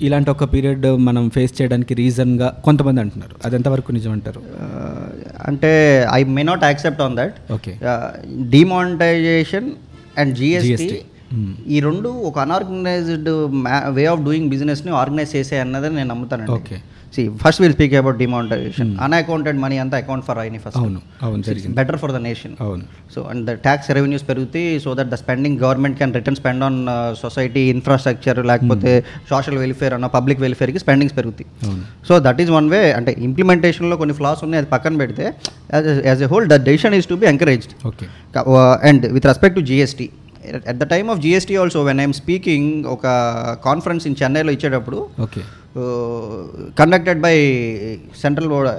ఇలాంటి 0.00 0.30
ఒక 0.30 0.52
పీరియడ్ 0.54 0.86
మనం 1.00 1.30
ఫేస్ 1.30 1.62
చేయడానికి 1.62 1.94
రీజన్గా 1.94 2.60
కొంతమంది 2.64 3.00
అంటున్నారు. 3.00 3.36
అది 3.44 3.56
ఎంతవరకు 3.56 3.92
నిజం 3.92 4.12
అంటారు 4.12 4.42
అంటే 5.46 5.72
I 6.12 6.22
may 6.30 6.42
not 6.42 6.64
accept 6.64 7.00
on 7.00 7.16
that 7.16 7.36
okay 7.52 7.74
demonetization 8.48 9.70
and 10.18 10.34
GST. 10.34 11.00
ఈ 11.74 11.80
రెండు 11.88 12.10
ఒక 12.30 12.38
అన్ఆర్గనైజ్డ్ 12.46 13.30
వే 13.98 14.06
ఆఫ్ 14.14 14.24
డూయింగ్ 14.28 14.48
బిజినెస్ని 14.54 14.92
ఆర్గనైజ్ 15.02 15.34
చేసే 15.36 15.58
అన్నది 15.66 15.94
నేను 15.98 16.10
నమ్ముతానండి. 16.14 16.52
Okay 16.58 16.78
see 17.14 17.22
first 17.40 17.60
will 17.62 17.74
speak 17.76 17.94
about 18.00 18.18
demonetization 18.22 18.90
unaccounted 19.04 19.58
money 19.64 19.76
అంతా 19.82 19.96
అకౌంట్ 20.02 20.24
ఫర్ 20.28 20.38
ఐని 20.44 20.58
ఫస్ట్ 20.64 20.78
అవును 20.82 21.00
అవును 21.26 21.42
జరిగింది. 21.48 21.74
బెటర్ 21.78 21.98
ఫర్ 22.02 22.12
ద 22.16 22.18
నేషన్ 22.26 22.54
అవును. 22.66 22.84
So 23.14 23.20
and 23.32 23.42
the 23.48 23.54
tax 23.66 23.88
revenues 23.98 24.24
పెరుగుతాయి 24.30 24.68
so 24.84 24.92
that 25.00 25.10
the 25.14 25.18
spending 25.22 25.58
government 25.64 25.96
can 25.98 26.14
return 26.18 26.38
spend 26.40 26.64
on 26.68 26.78
society 27.22 27.64
infrastructure 27.74 28.40
లేకపోతే 28.50 28.92
social 29.32 29.58
welfare 29.64 29.96
అన్న 29.98 30.10
public 30.16 30.40
వెల్ఫేర్కి 30.46 30.82
స్పెండింగ్స్ 30.84 31.16
పెరుగుతాయి. 31.18 31.48
So 32.08 32.20
that 32.28 32.40
is 32.44 32.52
one 32.58 32.70
way 32.74 32.80
అంటే 33.00 33.14
ఇంప్లిమెంటేషన్లో 33.28 33.98
కొన్ని 34.04 34.16
ఫ్లాస్ 34.22 34.42
ఉన్నాయి 34.48 34.62
అది 34.62 34.70
పక్కన 34.74 34.96
పెడితే 35.04 35.26
as 36.08 36.24
a 36.28 36.30
whole 36.34 36.48
the 36.54 36.58
decision 36.70 36.96
is 37.00 37.10
to 37.12 37.18
be 37.24 37.28
encouraged 37.34 37.74
okay 37.92 38.08
and 38.90 39.06
with 39.18 39.28
respect 39.32 39.58
to 39.60 39.64
GST 39.70 40.08
at 40.66 40.78
the 40.78 40.86
time 40.92 41.08
of 41.10 41.20
GST 41.20 41.56
also 41.56 41.82
when 41.82 42.00
I'm 42.00 42.16
speaking 42.18 42.68
ఒక 42.86 43.06
conference 43.64 44.06
in 44.06 44.16
చెన్నైలో 44.22 44.52
ఇచ్చేటప్పుడు 44.52 44.98
okay. 45.20 45.42
Conducted 46.76 47.20
by 47.20 47.34
central 48.22 48.48
board 48.48 48.70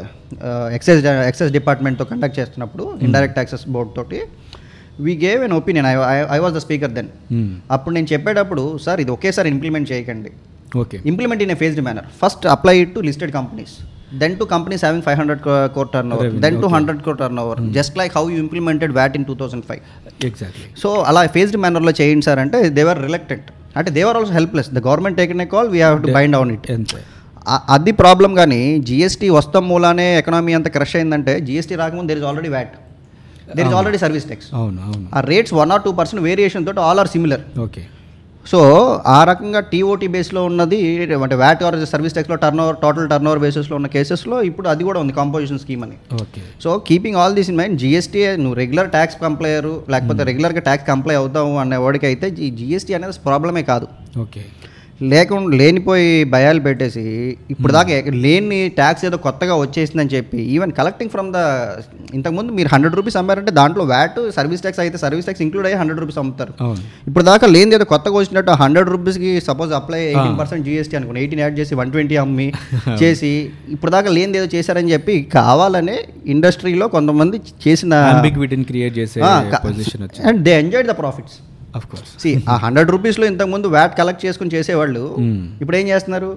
excise 0.73 0.99
excise 1.27 1.51
డిపార్ట్మెంట్తో 1.53 2.05
conduct 2.05 2.37
చేస్తున్నప్పుడు 2.39 2.83
indirect 3.01 3.39
access 3.39 3.65
board 3.69 3.91
తోటి 3.95 4.19
we 4.99 5.13
gave 5.17 5.41
an 5.43 5.53
opinion 5.53 5.87
I 5.87 5.93
I 6.35 6.39
was 6.39 6.53
the 6.53 6.61
speaker 6.65 6.91
then 6.91 7.09
అప్పుడు 7.71 7.93
నేను 7.95 8.07
చెప్పేటప్పుడు 8.13 8.65
sir 8.77 8.99
ఇది 9.01 9.11
ఒకేసారి 9.11 9.49
ఇంప్లిమెంట్ 9.49 9.87
చేయకండి. 9.91 10.31
Okay. 10.77 10.97
Implement 11.05 11.43
in 11.43 11.51
a 11.51 11.55
phased 11.55 11.81
manner 11.81 12.07
first 12.21 12.45
apply 12.47 12.75
to 12.95 12.99
listed 12.99 13.31
companies 13.31 13.73
then 14.13 14.33
to 14.39 14.45
companies 14.51 14.83
having 14.83 15.03
five 15.05 15.17
hundred 15.19 15.41
crore 15.75 15.89
turnover 16.13 16.25
Revenue, 16.25 16.41
then 16.43 16.55
to 16.55 16.61
okay. 16.61 16.73
Hundred 16.75 16.99
crore 17.05 17.17
turnover 17.43 17.59
just 17.77 17.95
like 17.99 18.13
how 18.17 18.23
you 18.31 18.37
implemented 18.43 18.93
VAT 18.97 19.15
in 19.19 19.25
two 19.29 19.35
thousand 19.39 19.65
five 19.69 19.81
exactly 20.27 20.67
so 20.81 20.89
అలా 21.09 21.21
phased 21.35 21.57
మేనర్లో 21.63 21.93
చేయండి 21.99 22.25
sir 22.27 22.41
అంటే 22.43 22.59
they were 22.77 23.01
reluctant 23.07 23.47
అంటే 23.75 23.91
they were 23.97 24.17
also 24.19 24.33
helpless 24.35 24.69
the 24.71 24.83
government 24.87 25.17
taken 25.19 25.41
a 25.41 25.49
call 25.53 25.69
we 25.71 25.79
have 25.79 25.97
to 26.03 26.11
bind 26.17 26.37
on 26.39 26.51
it 26.55 26.67
అది 27.73 27.91
problem 28.01 28.31
కానీ 28.35 28.59
GST 28.89 29.29
వస్తాం 29.35 29.63
మూలానే 29.69 30.07
economy 30.19 30.53
అంత 30.57 30.67
క్రష్ 30.75 30.95
అయిందంటే 30.99 31.33
జిఎస్టీ 31.47 31.75
రాకముందు 31.81 32.09
there 32.11 32.21
is 32.21 32.27
already 32.29 32.51
VAT 32.53 32.75
there 33.51 33.67
is 33.67 33.75
already 33.79 33.99
service 34.03 34.27
tax 34.27 34.47
అవును 34.57 34.79
అవును. 34.85 35.07
ఆ 35.13 35.21
rates 35.29 35.53
one 35.57 35.71
or 35.73 35.83
two 35.85 35.93
percent 35.97 36.21
variation 36.27 36.65
తోటి 36.67 36.81
all 36.85 37.01
are 37.01 37.11
similar 37.13 37.43
okay 37.65 37.81
so 38.45 38.59
ఆ 39.15 39.19
రకంగా 39.29 39.59
టీఓటీ 39.71 40.07
బేస్లో 40.15 40.41
ఉన్నది 40.49 40.79
అంటే 41.25 41.35
వ్యాట్ 41.41 41.61
ఆర్ 41.67 41.77
సర్వీస్ 41.91 42.15
ట్యాక్స్లో 42.15 42.37
turn 42.43 42.61
over 42.63 42.77
total 42.83 43.07
turn 43.11 43.27
over 43.29 43.41
బేసిస్లో 43.45 43.75
ఉన్న 43.79 43.89
కేసెస్లో 43.95 44.37
ఇప్పుడు 44.49 44.67
అది 44.73 44.83
కూడా 44.89 44.99
ఉంది 45.03 45.13
కాంపోజిషన్ 45.19 45.61
స్కీమ్ 45.63 45.83
అని. 45.85 45.95
Okay. 46.23 46.41
So 46.63 46.71
keeping 46.89 47.19
all 47.21 47.35
this 47.39 47.49
in 47.53 47.59
mind 47.61 47.77
GST 47.83 48.23
నువ్వు 48.43 48.57
రెగ్యులర్ 48.61 48.89
ట్యాక్స్ 48.97 49.17
కంప్లైయరు 49.25 49.73
లేకపోతే 49.95 50.23
రెగ్యులర్గా 50.29 50.63
ట్యాక్స్ 50.69 50.87
కంప్లై 50.91 51.15
అవుతావు 51.21 51.53
అనే 51.63 51.79
వాడికి 51.85 52.07
అయితే 52.11 52.29
జిఎస్టీ 52.59 52.93
అనేది 52.99 53.19
ప్రాబ్లమే 53.29 53.63
కాదు. 53.71 53.87
ఓకే. 54.25 54.43
లేకుండా 55.01 55.49
లేనిపోయి 55.57 56.09
భయాలు 56.25 56.59
పెట్టేసి 56.59 57.03
ఇప్పుడు 57.49 57.71
దాకా 57.73 57.93
లేని 58.23 58.59
ట్యాక్స్ 58.77 59.03
ఏదో 59.05 59.17
కొత్తగా 59.17 59.55
వచ్చేసిందని 59.55 60.11
చెప్పి 60.15 60.39
ఈవెన్ 60.53 60.71
కలెక్టింగ్ 60.71 61.11
ఫ్రమ్ 61.11 61.29
ద 61.33 61.39
ఇంతకుముందు 62.13 62.51
మీరు 62.51 62.69
హండ్రెడ్ 62.73 62.95
రూపీస్ 62.95 63.17
అమ్మారంటే 63.17 63.51
దాంట్లో 63.51 63.83
వ్యాట్ 63.83 64.19
సర్వీస్ 64.35 64.61
ట్యాక్స్ 64.61 64.81
అయితే 64.81 64.97
సర్వీస్ 64.97 65.25
ట్యాక్స్ 65.25 65.43
ఇంక్లూడ్ 65.43 65.67
అయ్యి 65.67 65.79
హండ్రెడ్ 65.79 65.99
రూపీస్ 65.99 66.19
అమ్ముతారు. 66.19 66.53
ఇప్పుడు 67.07 67.23
దాకా 67.23 67.47
లేని 67.47 67.75
ఏదో 67.75 67.85
కొత్తగా 67.85 68.15
వచ్చినట్టు 68.15 68.57
హండ్రెడ్ 68.61 68.89
రూపీస్కి 68.89 69.31
suppose 69.39 69.73
apply 69.73 70.01
eighteen 70.05 70.37
percent 70.39 70.65
GST 70.65 70.97
అనుకోండి 70.97 71.21
ఎయిటీన్ 71.21 71.41
యాడ్ 71.41 71.57
చేసి 71.59 71.75
వన్ 71.75 71.91
ట్వంటీ 71.91 72.17
అమ్మి 72.17 72.47
చేసి 73.01 73.33
ఇప్పుడు 73.73 73.91
దాకా 73.91 74.09
లేనిది 74.09 74.37
ఏదో 74.37 74.49
చేశారని 74.55 74.91
చెప్పి 74.93 75.15
కావాలనే 75.35 75.97
ఇండస్ట్రీలో 76.33 76.87
కొంతమంది 76.87 77.39
చేసిన 77.67 77.93
క్రియేట్ 78.69 78.95
చేసే 78.97 79.21
and 80.29 80.41
they 80.43 80.53
enjoyed 80.55 80.89
the 80.89 80.95
profits 80.99 81.37
see 82.23 82.31
ఆ 82.49 82.55
హండ్రెడ్ 82.55 82.91
రూపీస్లో 82.91 83.25
ఇంతకుముందు 83.25 83.67
వ్యాట్ 83.67 83.97
కలెక్ట్ 83.97 84.25
చేసుకుని 84.25 84.51
చేసేవాళ్ళు 84.55 85.03
ఇప్పుడు 85.61 85.77
ఏం 85.77 85.87
చేస్తున్నారు? 85.87 86.31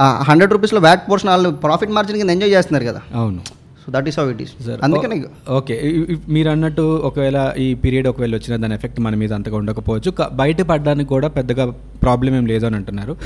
ఆ 0.00 0.04
హండ్రెడ్ 0.28 0.52
రూపీస్లో 0.52 0.80
వ్యాట్ 0.80 1.10
పోర్షన్ 1.10 1.30
వాళ్ళు 1.30 1.50
ప్రాఫిట్ 1.50 1.90
మార్జిన్ 1.90 2.18
కింద 2.18 2.30
ఎంజాయ్ 2.30 2.52
చేస్తున్నారు 2.52 2.84
కదా. 2.84 3.02
అవును. 3.14 3.42
So 3.84 3.92
that 3.92 4.08
is 4.08 4.18
how 4.20 4.30
it 4.30 4.42
is 4.42 4.52
sir 4.66 4.80
అందుకని 4.84 5.16
ఓకే. 5.50 5.76
మీరు 6.28 6.48
అన్నట్టు 6.48 6.82
ఒకవేళ 6.82 7.38
ఈ 7.58 7.74
పీరియడ్ 7.74 8.08
ఒకవేళ 8.08 8.32
వచ్చిన 8.34 8.56
దాని 8.56 8.74
ఎఫెక్ట్ 8.74 9.00
మన 9.00 9.14
మీద 9.14 9.32
అంతగా 9.32 9.56
ఉండకపోవచ్చు. 9.56 10.10
బయట 10.32 10.62
పడడానికి 10.62 11.08
కూడా 11.08 11.28
పెద్దగా 11.28 11.66
ప్రాబ్లం 12.02 12.34
ఏం 12.36 12.46
లేదు 12.46 12.66
అని 12.66 12.76
అంటున్నారు. 12.76 13.16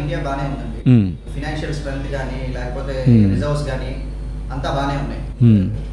ఇండియా 0.00 0.20
బాగానే 0.20 0.44
ఉందండి. 0.48 0.80
Hmm. 0.90 1.04
ఫినాన్షియల్ 1.34 1.74
స్ట్రెంత్ 1.74 2.08
కానీ 2.12 2.38
లేకపోతే 2.56 2.94
Hmm. 3.08 3.24
రిజర్వ్స్ 3.34 3.64
కానీ 3.70 3.90
అంతా 4.58 4.70
బాగానే 4.76 4.94
ఉన్నాయి. 5.02 5.22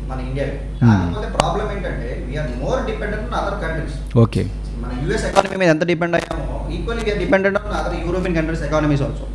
మన 0.10 0.19
ఇండియా. 0.27 0.45
కాకపోతే 0.81 1.27
ప్రాబ్లం 1.38 1.65
ఏంటంటే 1.74 2.10
we are 2.27 2.51
more 2.62 2.79
dependent 2.88 3.27
on 3.29 3.38
other 3.41 3.57
countries 3.63 3.98
okay 4.24 4.41
మన 4.81 4.91
యూఎస్ 5.01 5.25
ఎకానమీ 5.27 5.57
మీద 5.62 5.69
ఎంత 5.74 5.86
depend 5.91 6.15
అయ్యామో 6.17 6.43
equally 6.75 7.03
we are 7.05 7.19
dependent 7.24 7.57
on 7.62 7.75
other 7.79 7.95
European 8.01 8.36
countries 8.38 8.63
economies 8.67 9.03
also. 9.07 9.25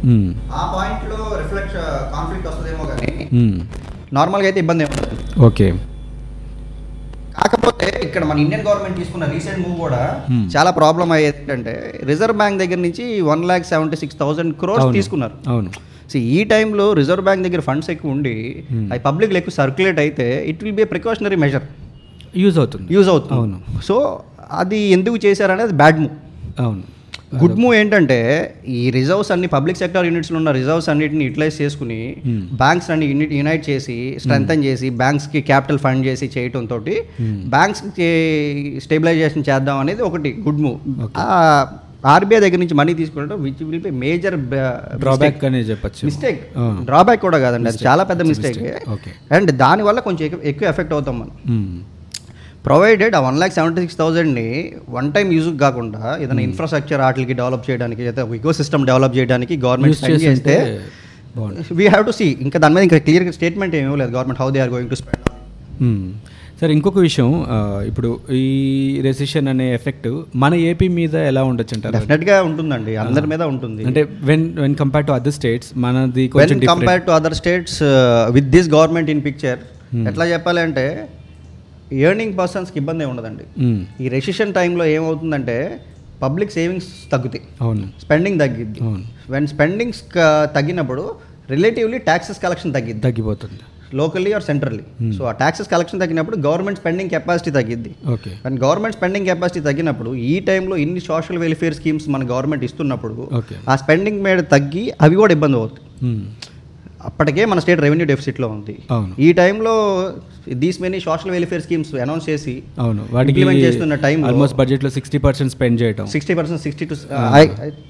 ఆ 0.53 0.63
పాయింట్లో 0.75 1.19
రిఫ్లెక్ట్ 1.43 1.77
కాన్ఫ్లిక్ట్ 2.15 2.49
వస్తుందేమో 2.51 2.85
కానీ. 2.93 3.13
నార్మల్గా 4.13 4.49
అయితే 4.49 4.61
ఇబ్బంది 4.65 4.85
ఏముంటుంది 4.85 5.17
ఓకే 5.49 5.67
కాకపోతే 7.41 7.87
ఇక్కడ 8.07 8.23
మన 8.31 8.39
ఇండియన్ 8.45 8.65
గవర్నమెంట్ 8.67 8.97
తీసుకున్న 9.01 9.25
రీసెంట్ 9.35 9.61
మూవ్ 9.65 9.77
కూడా. 9.85 10.03
చాలా 10.55 10.71
ప్రాబ్లం 10.81 11.09
అయ్యేది 11.17 11.39
ఏంటంటే 11.43 11.75
రిజర్వ్ 12.11 12.37
బ్యాంక్ 12.41 12.59
దగ్గర 12.63 12.81
నుంచి 12.87 13.05
one 13.31 13.45
lakh 13.51 13.67
seventy 13.73 13.97
six 14.03 14.19
thousand 14.23 14.53
crores. 14.63 14.89
తీసుకున్నారు. 14.99 15.37
అవును. 15.53 15.71
సో 16.13 16.17
ఈ 16.37 16.39
టైంలో 16.53 16.87
రిజర్వ్ 17.01 17.25
బ్యాంక్ 17.29 17.43
దగ్గర 17.47 17.63
ఫండ్స్ 17.69 17.91
ఎక్కువ 17.95 18.15
ఉండి. 18.17 18.37
అవి 18.93 19.01
పబ్లిక్ 19.09 19.35
ఎక్కువ 19.41 19.55
సర్క్యులేట్ 19.61 20.01
అయితే 20.05 20.27
it 20.53 20.63
will 20.65 20.77
be 20.81 20.87
precautionary 20.95 21.39
measure 21.45 21.67
use 22.45 22.59
అవుతుంది. 22.63 22.89
యూజ్ 22.97 23.11
అవుతుంది. 23.15 23.37
అవును. 23.41 23.59
సో 23.89 23.97
అది 24.63 24.81
ఎందుకు 24.97 25.17
చేశారనేది 25.27 25.75
బ్యాడ్ 25.83 26.01
మూవ్ 26.05 26.17
అవును. 26.67 26.83
గుడ్ 27.39 27.61
మూవ్ 27.61 27.75
ఏంటంటే 27.75 28.55
ఈ 28.69 28.91
రిజర్వ్స్ 28.91 29.31
అన్ని 29.31 29.47
పబ్లిక్ 29.47 29.79
సెక్టర్ 29.79 30.05
యూనిట్స్లో 30.07 30.37
ఉన్న 30.37 30.51
రిజర్వ్స్ 30.51 30.89
అన్నిటిని 30.89 31.25
యూటిలైజ్ 31.25 31.63
చేసుకుని 31.63 32.17
Hmm. 32.27 32.41
బ్యాంక్స్ 32.57 32.91
అన్ని 32.91 33.07
యూనిట్ 33.07 33.33
యునైట్ 33.33 33.71
చేసి 33.71 34.17
స్ట్రెంగ్ 34.19 34.65
చేసి 34.65 34.91
బ్యాంక్స్కి 34.91 35.41
క్యాపిటల్ 35.41 35.79
ఫండ్ 35.79 36.07
చేసి 36.07 36.31
చేయటం 36.39 36.67
తోటి 36.67 36.91
Hmm. 36.91 37.37
బ్యాంక్స్కి 37.49 38.81
స్టెబిలైజేషన్ 38.85 39.45
చేద్దాం 39.51 39.79
అనేది 39.79 40.03
ఒకటి 40.03 40.39
గుడ్ 40.47 40.61
మూవ్. 40.61 40.79
ఆర్బీఐ 42.07 42.41
దగ్గర 42.41 42.57
నుంచి 42.57 42.75
మనీ 42.75 42.95
తీసుకుంటాం 42.95 43.43
which 43.43 43.65
will 43.65 43.83
be 43.83 43.91
major 43.91 44.37
drawback 44.37 45.45
అనే 45.45 45.61
చెప్పచ్చు 45.61 46.01
మిస్టేక్. 46.05 46.41
డ్రాబ్యాక్ 46.85 47.21
కూడా 47.21 47.39
కాదండి 47.39 47.69
అది. 47.69 47.79
చాలా 47.87 48.05
పెద్ద 48.05 48.23
మిస్టేక్. 48.23 48.59
అండ్ 49.33 49.51
దానివల్ల 49.53 50.01
కొంచెం 50.01 50.41
ఎక్కువ- 50.45 50.71
ఎఫెక్ట్ 50.71 50.93
అవుతాం 50.93 51.19
మనం 51.19 51.31
మ్మ్. 51.47 51.79
ప్రొవైడెడ్ 52.69 53.15
ఆ 53.19 53.21
వన్ 53.27 53.37
ల్యాక్ 53.41 53.55
సెవెంటీ 53.59 53.81
సిక్స్ 53.85 53.99
థౌసండ్ని 54.01 54.49
వన్ 54.97 55.07
టైం 55.13 55.29
యూజ్ 55.37 55.51
కాకుండా 55.65 56.03
ఏదైనా 56.23 56.43
ఇన్ఫ్రాస్ట్రక్చర్ 56.49 57.01
వాటికి 57.05 57.35
డెవలప్ 57.41 57.65
చేయడానికి 57.69 58.03
లేదా 58.09 58.25
ఇకో 58.39 58.53
సిస్టమ్ 58.61 58.83
డెవలప్ 58.91 59.15
చేయడానికి 59.19 59.55
గవర్నమెంట్ 59.67 60.25
చేస్తే 60.27 60.57
వీ 61.79 61.85
హ్యావ్ 61.93 62.05
టు 62.09 62.15
సీ 62.21 62.27
ఇంకా 62.47 62.59
దాని 62.65 62.75
మీద 62.77 62.85
ఇంకా 62.89 62.99
క్లియర్ 63.07 63.25
స్టేట్మెంట్ 63.39 63.75
ఏమీ 63.81 63.97
లేదు 64.03 64.13
government 64.17 64.41
how 64.43 64.49
they 64.57 64.61
are 64.65 64.73
going 64.75 64.91
to 64.93 64.99
spend. 65.03 65.27
Sir 66.61 66.73
ఇంకొక 66.77 66.99
విషయం 67.07 67.29
ఇప్పుడు 67.91 68.09
ఈ 68.39 68.47
రెసిషన్ 69.07 69.47
అనే 69.53 69.67
ఎఫెక్ట్ 69.77 70.09
మన 70.43 70.53
ఏపీ 70.71 70.87
మీద 70.97 71.15
ఎలా 71.31 71.43
ఉండొచ్చు 71.51 71.75
అంటారు? 71.77 71.93
డెఫినెట్గా 71.97 72.37
ఉంటుందండి. 72.49 72.95
అందరి 73.05 73.29
మీద 73.33 73.43
ఉంటుంది. 73.53 73.83
అంటే 73.91 74.03
when 74.31 74.45
when 74.65 74.75
compare 74.83 75.07
to 75.11 75.15
other 75.19 75.35
states 75.39 75.71
మనది 75.85 76.27
కొంచెం 76.35 76.61
compare 76.73 77.03
to 77.07 77.15
other 77.19 77.37
states 77.41 77.79
with 78.37 78.51
this 78.57 78.69
government 78.77 79.13
in 79.15 79.23
picture 79.29 79.61
ఎట్లా 80.11 80.27
చెప్పాలి 80.33 80.63
అంటే 80.67 80.85
ఎర్నింగ్ 81.93 82.39
పర్సన్స్కి 82.39 82.79
ఇబ్బంది 82.79 83.05
ఉండదండి. 83.05 83.45
ఈ 84.05 84.09
రెసిషన్ 84.09 84.55
టైంలో 84.55 84.85
ఏమవుతుందంటే 84.85 85.81
పబ్లిక్ 86.23 86.53
సేవింగ్స్ 86.53 87.13
తగ్గుతాయి. 87.13 87.43
అవును. 87.61 87.89
స్పెండింగ్ 88.05 88.41
తగ్గిద్ది. 88.41 88.79
అవును. 88.83 89.05
వెన్ 89.31 89.47
స్పెండింగ్స్ 89.47 90.03
తగ్గినప్పుడు 90.55 91.15
రిలేటివ్లీ 91.51 91.99
ట్యాక్సెస్ 91.99 92.43
కలెక్షన్ 92.43 92.75
తగ్గిద్ది. 92.75 93.01
తగ్గిపోతుంది. 93.01 93.61
Locally 93.95 94.33
or 94.33 94.43
centrally. 94.43 95.13
సో 95.13 95.25
ఆ 95.25 95.33
ట్యాక్సెస్ 95.33 95.69
కలెక్షన్ 95.69 96.01
తగ్గినప్పుడు 96.01 96.37
government 96.37 96.79
spending 96.81 97.11
capacity 97.11 97.51
తగ్గిద్ది. 97.51 97.95
Okay. 98.09 98.31
And 98.45 98.61
government 98.61 98.97
spending 98.97 99.27
capacity 99.27 99.61
తగ్గినప్పుడు 99.61 100.15
ఈ 100.15 100.41
టైంలో 100.41 100.77
ఇన్ని 100.77 101.01
సోషల్ 101.01 101.39
వెల్ఫేర్ 101.39 101.75
స్కీమ్స్ 101.75 102.09
మన 102.09 102.31
గవర్నమెంట్ 102.31 102.65
ఇస్తున్నప్పుడు 102.65 103.31
ఆ 103.69 103.77
స్పెండింగ్ 103.77 104.23
మీద 104.23 104.39
తగ్గి 104.39 104.93
అవి 105.03 105.17
కూడా 105.17 105.33
ఇబ్బంది 105.33 105.57
అవుతాయి. 105.57 106.11
మ్మ్. 106.11 106.27
అప్పటికే 107.05 107.45
మన 107.45 107.59
స్టేట్ 107.59 107.81
రెవెన్యూ 107.81 108.07
డెఫిసిట్లో 108.07 108.49
ఉంది. 108.49 108.79
ఈ 109.19 109.33
టైంలో 109.33 109.75
these 110.49 110.83
many 110.83 111.01
social 111.01 111.31
welfare 111.31 111.63
schemes 111.63 111.95
announce 111.95 112.29
చేసి 112.29 112.63
అవును. 112.79 113.07
వాటికి 113.11 113.41
చేస్తున్న 113.61 113.95
లో- 113.95 114.27
ఆల్మోస్ట్ 114.27 114.57
బడ్జెట్లో 114.57 114.91
సిక్స్టీ 114.91 115.19
పర్సెంట్ 115.19 115.53
స్పెండ్ 115.53 115.83
చేయటం. 115.83 116.07
Sixty 116.07 116.35
percent 116.35 116.63
sixty 116.63 116.85
to 116.85 116.95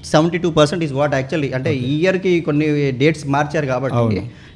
seventy 0.05 0.39
two 0.39 0.51
percent 0.51 0.85
is 0.85 0.93
what 0.93 1.15
actually 1.15 1.53
అంటే 1.53 1.75
ఈ 1.75 1.99
ఇయర్కి 1.99 2.41
కొన్ని 2.41 2.91
డేట్స్ 2.91 3.27
మార్చారు 3.27 3.67
కాబట్టి. 3.67 3.97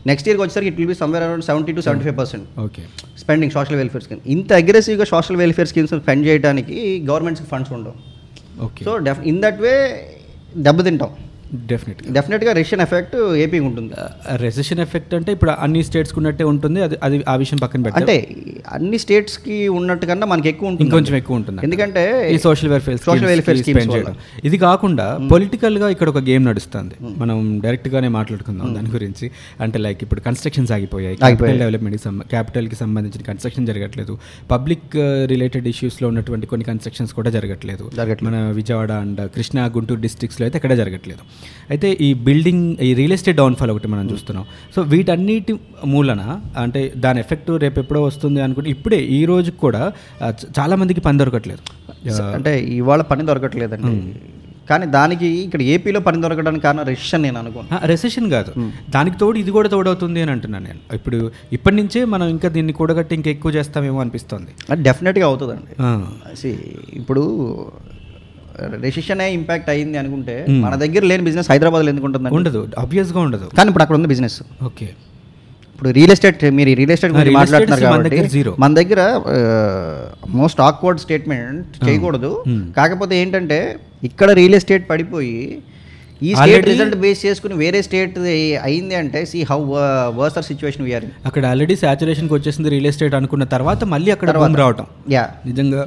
నెక్స్ట్ 0.06 0.28
ఇయర్కి 0.28 0.42
వచ్చేసరికి 0.42 0.68
it 0.68 0.76
will 0.76 0.88
be 0.88 0.94
somewhere 0.94 1.24
around 1.24 1.44
seventy 1.44 1.72
to 1.72 1.80
seventy 1.80 2.04
five 2.04 2.18
percent 2.18 2.60
okay 2.60 2.82
spending 3.18 3.52
social 3.52 3.76
welfare 3.76 4.02
scheme 4.02 4.20
ఇంత 4.26 4.52
అగ్రెసివ్గా 4.52 5.04
సోషల్ 5.04 5.36
వెల్ఫేర్ 5.36 5.68
స్కీమ్స్ 5.68 5.98
స్పెండ్ 5.98 6.26
చేయడానికి 6.26 7.04
గవర్నమెంట్స్కి 7.08 7.50
ఫండ్స్ 7.50 7.72
ఉండవు. 7.72 7.94
Okay 8.64 8.84
so 8.84 8.98
def 8.98 9.20
in 9.20 9.42
that 9.42 9.60
way 9.60 10.04
దెబ్బతింటాం. 10.56 11.08
డెఫినెట్గా 11.70 12.12
డెఫినెట్గా 12.16 12.52
రష్యన్ 12.58 12.82
ఎఫెక్ట్ 12.84 13.16
ఏపీకి 13.44 13.64
ఉంటుంది. 13.70 13.92
రెసిషన్ 14.44 14.80
ఎఫెక్ట్ 14.84 15.12
అంటే 15.18 15.30
ఇప్పుడు 15.36 15.52
అన్ని 15.64 15.82
స్టేట్స్కి 15.88 16.18
ఉన్నట్టే 16.20 16.44
ఉంటుంది 16.52 16.82
అది 16.86 16.96
అది 17.06 17.16
ఆ 17.32 17.34
విషయం 17.42 17.58
పక్కన 17.64 17.82
పెడితే 17.86 18.00
అంటే 18.00 18.16
అన్ని 18.76 18.98
స్టేట్స్కి 19.04 19.56
ఉన్నట్టు 19.78 20.06
కన్నా 20.10 20.26
మనకి 20.32 20.48
ఎక్కువ 20.52 20.72
ఉంటుంది. 20.72 20.86
ఇంకొంచెం 20.88 21.16
ఎక్కువ 21.20 21.40
ఉంటుంది. 21.40 21.60
ఎందుకంటే 21.66 22.02
ఈ 22.34 22.38
social 22.46 22.70
welfare 22.74 22.98
social 23.06 23.28
welfare 23.32 23.58
schemes 23.62 23.88
చేయడం. 23.94 24.16
ఇది 24.50 24.58
కాకుండా 24.66 25.06
పొలిటికల్గా 25.32 25.88
ఇక్కడ 25.94 26.08
ఒక 26.14 26.22
గేమ్ 26.30 26.44
నడుస్తుంది. 26.50 26.94
మనం 27.22 27.36
డైరెక్ట్ 27.64 27.88
గానే 27.94 28.08
మాట్లాడుకుందాం 28.18 28.74
దాని 28.76 28.92
గురించి. 28.96 29.28
అంటే 29.66 29.78
లైక్ 29.86 30.02
ఇప్పుడు 30.06 30.22
కన్స్ట్రక్షన్స్ 30.28 30.72
ఆగిపోయాయి. 30.78 31.16
క్యాపిటల్ 31.24 31.58
డెవలప్మెంట్ 31.64 32.08
క్యాపిటల్కి 32.34 32.78
సంబంధించిన 32.82 33.22
కన్స్ట్రక్షన్ 33.30 33.66
జరగట్లేదు. 33.72 34.12
పబ్లిక్ 34.52 34.96
రిలేటెడ్ 35.32 35.66
ఇష్యూస్లో 35.74 36.08
ఉన్నటువంటి 36.12 36.46
కొన్ని 36.52 36.64
కన్స్ట్రక్షన్స్ 36.70 37.12
కూడా 37.20 37.30
జరగట్లేదు. 37.36 37.84
మన 38.28 38.36
విజయవాడ 38.60 38.92
అండ్ 39.04 39.20
కృష్ణా 39.36 39.64
గుంటూరు 39.76 40.00
డిస్ట్రిక్ట్స్లో 40.06 40.44
అయితే 40.46 40.56
ఎక్కడ 40.58 40.74
జరగట్లేదు. 40.80 41.22
అయితే 41.70 41.98
ఈ 42.00 42.14
బిల్డింగ్ 42.14 42.76
ఈ 42.82 42.94
రియల్ 42.94 43.12
ఎస్టేట్ 43.12 43.36
డౌన్ఫాల్ 43.36 43.70
ఒకటి 43.70 43.88
మనం 43.88 44.10
చూస్తున్నాం. 44.10 44.46
సో 44.76 44.82
వీటన్నిటి 44.82 45.54
మూలన 45.86 46.40
అంటే 46.58 46.92
దాని 46.96 47.20
ఎఫెక్ట్ 47.20 47.50
రేపు 47.50 47.80
ఎప్పుడో 47.80 48.02
వస్తుంది 48.02 48.40
అనుకుంటే 48.40 48.70
ఇప్పుడే 48.70 49.00
ఈ 49.00 49.24
రోజు 49.24 49.50
కూడా 49.50 49.92
ఆ, 50.22 50.30
చ- 50.30 50.60
చాలా 50.60 50.76
మందికి 50.76 51.00
పని 51.00 51.18
దొరకట్లేదు. 51.18 51.60
అంటే 52.22 52.60
ఇవాళ 52.60 53.02
పని 53.02 53.26
దొరకట్లేదండి. 53.26 54.14
కానీ 54.70 54.86
దానికి 54.86 55.26
ఇక్కడ 55.26 55.62
ఏపీలో 55.62 56.00
పని 56.00 56.22
దొరకడానికి 56.22 56.62
కారణం 56.62 56.84
రెసిషన్ 56.84 57.22
నేను 57.22 57.38
అనుకోను. 57.38 57.86
రెసెషన్ 57.86 58.30
కాదు. 58.30 58.52
దానికి 58.90 59.18
తోడు 59.18 59.38
ఇది 59.38 59.50
కూడా 59.50 59.68
తోడవుతుంది 59.68 60.22
అని 60.22 60.30
అంటున్నాను 60.30 60.64
నేను. 60.64 60.94
ఇప్పుడు 60.94 61.30
ఇప్పటి 61.52 61.76
నుంచే 61.76 62.04
మనం 62.04 62.28
ఇంకా 62.28 62.48
దీన్ని 62.48 62.72
కూడగట్టి 62.72 63.14
ఇంకా 63.14 63.30
ఎక్కువ 63.30 63.52
చేస్తామేమో 63.52 64.00
అనిపిస్తుంది. 64.00 64.46
అది 64.70 64.82
డెఫినెట్గా 64.82 65.26
అవుతుందండి. 65.26 65.82
ఇప్పుడు 66.92 67.22
రెసిషనే 68.84 69.26
ఇంపాక్ట్ 69.38 69.68
అయ్యింది 69.74 69.98
అనుకుంటే 70.02 70.36
మన 70.64 70.74
దగ్గర 70.84 71.02
లేని 71.10 71.24
బిజినెస్ 71.28 71.50
హైదరాబాద్లో 71.52 71.90
ఎందుకు 71.94 72.06
ఉంటుందండి? 72.10 72.36
ఉండదు. 72.38 72.62
ఆబ్వియస్గా 72.84 73.20
ఉండదు. 73.28 73.48
కానీ 73.58 73.68
ఇప్పుడు 73.72 73.84
అక్కడ 73.86 73.96
ఉంది 74.00 74.10
బిజినెస్ 74.14 74.38
ఓకే. 74.68 74.88
ఇప్పుడు 75.74 75.90
రియల్ 75.98 76.12
ఎస్టేట్ 76.14 76.42
మీరు 76.56 76.72
రియల్ 76.80 76.92
ఎస్టేట్ 76.94 77.12
గురించి 77.14 77.36
మాట్లాడుతున్నారు 77.36 77.84
కాబట్టి. 77.84 78.42
మన 78.62 78.70
దగ్గర 78.80 79.00
మోస్ట్ 80.40 80.60
ఆక్వర్డ్ 80.68 81.00
స్టేట్మెంట్ 81.04 81.72
చేయకూడదు. 81.86 82.32
కాకపోతే 82.78 83.14
ఏంటంటే 83.22 83.58
ఇక్కడ 84.10 84.30
రియల్ 84.40 84.56
ఎస్టేట్ 84.60 84.84
పడిపోయి 84.90 85.38
ఈ 86.22 86.30
స్టేట్ 86.40 86.66
రిజల్ట్ 86.70 86.94
బేస్ 87.02 87.20
చేసుకుని 87.26 87.54
వేరే 87.62 87.78
స్టేట్ 87.86 88.18
అయింది 88.66 88.94
అంటే 89.00 89.20
see 89.30 89.38
how 89.50 89.58
worser 90.20 90.46
situation 90.50 90.84
we're 90.86 91.06
అక్కడ 91.28 91.44
ఆల్రెడీ 91.46 91.76
సాచురేషన్కి 91.82 92.34
వచ్చేసింది 92.34 92.70
రియల్ 92.74 92.88
ఎస్టేట్ 92.90 93.14
అనుకున్న 93.20 93.44
తర్వాత 93.54 93.84
మళ్ళీ 93.94 94.10
అక్కడ 94.14 94.30
రావటం. 94.62 94.86
యా 95.16 95.24
నిజంగా 95.46 95.82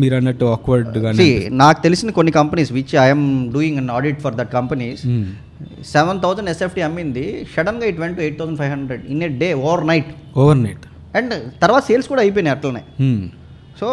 మీరు 0.00 0.14
అన్నట్టు 0.18 0.44
ఆక్వర్డ్గా 0.54 1.10
సి 1.20 1.26
నాకు 1.62 1.78
తెలిసిన 1.86 2.10
కొన్ని 2.18 2.32
companies 2.40 2.70
which 2.78 2.94
I'm 3.06 3.26
doing 3.56 3.78
an 3.82 3.90
audit 3.96 4.20
for 4.24 4.36
that 4.40 4.52
companies 4.58 5.02
seven 5.94 6.20
thousand 6.24 6.50
SFT 6.52 6.82
అమ్మింది 6.88 7.24
సడన్గా 7.54 7.86
it 7.92 8.00
went 8.04 8.20
eight 8.26 8.38
thousand 8.40 8.58
five 8.62 8.72
hundred 8.76 9.04
in 9.14 9.22
a 9.28 9.30
day 9.44 9.48
overnight 9.92 10.10
overnight 10.66 10.84
and 11.20 11.34
తర్వాత 11.62 11.82
సేల్స్ 11.88 12.08
కూడా 12.12 12.22
అయిపోయినాయి 12.24 12.54
అట్లనే. 12.56 12.82
So 13.80 13.88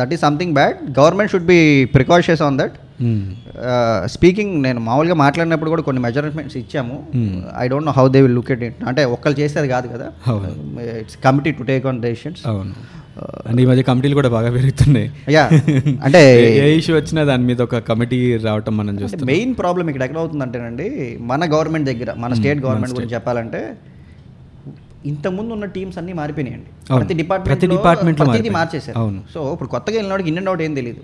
that 0.00 0.12
is 0.14 0.22
something 0.26 0.54
bad 0.58 0.78
government 1.00 1.32
should 1.32 1.48
be 1.54 1.60
precautions 1.96 2.42
on 2.48 2.58
that 2.62 2.76
speaking 4.14 4.54
నేను 4.64 4.80
మామూలుగా 4.86 5.16
మాట్లాడినప్పుడు 5.24 5.70
కూడా 5.74 5.82
కొన్ని 5.86 6.00
మెజర్మెంట్స్ 6.06 6.56
ఇచ్చాము. 6.62 6.96
I 7.62 7.64
don't 7.72 7.88
know 7.90 7.94
how 7.98 8.04
they 8.14 8.20
will 8.24 8.36
look 8.38 8.50
at 8.54 8.64
it 8.68 8.80
అంటే 8.90 9.02
ఒక్కరు 9.14 9.36
చేసేది 9.40 9.68
కాదు 9.74 9.88
కదా. 9.94 10.08
It's 11.02 11.18
committee 11.26 11.52
to 11.58 11.64
take 11.70 11.86
on 11.92 12.00
decisions 12.06 12.42
and 13.46 13.60
ఈ 13.60 13.66
మధ్య 13.66 13.82
కమిటీలు 13.82 14.14
కూడా 14.14 14.28
బాగా 14.28 14.50
పెరుగుతున్నాయి 14.50 15.08
యా 15.30 15.44
అంటే 16.04 16.20
ఏ- 16.58 16.74
ఇష్యూ 16.74 16.96
వచ్చినా 16.96 17.24
దాని 17.24 17.44
మీద 17.44 17.62
ఒక 17.62 17.78
కమిటీ 17.88 18.18
రావటం 18.38 18.76
మనం 18.76 18.94
చూస్తాం 19.00 19.26
మెయిన్ 19.26 19.52
ప్రాబ్లం 19.56 19.88
ఇక్కడ 19.88 20.02
ఎక్కడ 20.02 20.18
అవుతుందంటేనండి 20.18 20.88
మన 21.22 21.52
గవర్నమెంట్ 21.52 21.86
దగ్గర 21.86 22.12
మన 22.16 22.34
స్టేట్ 22.34 22.60
గవర్నమెంట్ 22.60 22.94
గురించి 22.94 23.14
చెప్పాలంటే 23.14 23.62
ఇంతకుముందు 25.04 25.52
ఉన్న 25.52 25.64
టీమ్స్ 25.68 25.98
అన్ని 25.98 26.12
మారిపోయినాయండి. 26.12 26.66
ప్రతి 26.90 27.14
డిపార్ట్మెంట్ 27.14 27.46
ప్రతి 27.50 27.66
ప్రతిదీ 27.68 28.22
మారిపోయింది. 28.22 28.50
మార్చేశారు 28.50 28.96
అవును. 28.98 29.20
సో 29.34 29.52
ఇప్పుడు 29.52 29.68
కొత్తగా 29.68 29.96
వెళ్ళినోడికి 29.96 30.28
ఇన్ 30.28 30.38
అండ్ 30.38 30.48
అవుట్ 30.48 30.62
ఏం 30.62 30.74
తెలియదు. 30.74 31.02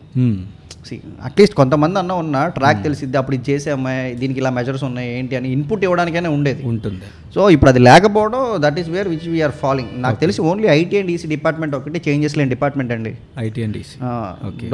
అట్లీస్ట్ 1.27 1.55
కొంతమంది 1.61 1.97
అన్న 2.03 2.13
ఉన్న 2.23 2.37
ట్రాక్ 2.57 2.81
తెలిసిద్ది 2.87 3.19
అప్పుడు 3.21 3.37
ఇది 3.39 3.47
చేసామా 3.51 3.93
దీనికి 4.21 4.41
ఇలా 4.43 4.51
మెజర్స్ 4.59 4.85
ఉన్నాయి 4.89 5.09
ఏంటి 5.19 5.37
అని 5.39 5.49
ఇన్పుట్ 5.57 5.85
ఇవ్వడానికైనా 5.87 6.31
ఉండేది. 6.37 6.63
ఉంటుంది. 6.73 7.07
సో 7.35 7.41
ఇప్పుడు 7.57 7.71
అది 7.73 7.83
లేకపోవడం 7.89 8.43
that 8.65 8.79
is 8.83 8.89
where 8.95 9.09
which 9.15 9.29
we're 9.35 9.55
following 9.63 9.93
నాకు 10.07 10.19
తెలిసి 10.25 10.41
only 10.51 10.69
IT 10.79 10.99
and 11.01 11.13
EC 11.15 11.29
department 11.35 11.77
ఒకటి 11.81 12.01
చేంజెస్ 12.09 12.37
లేని 12.41 12.53
డిపార్ట్మెంట్ 12.55 12.93
అండి. 12.97 13.13
IT 13.47 13.63
and 13.67 13.79
EC. 13.83 13.97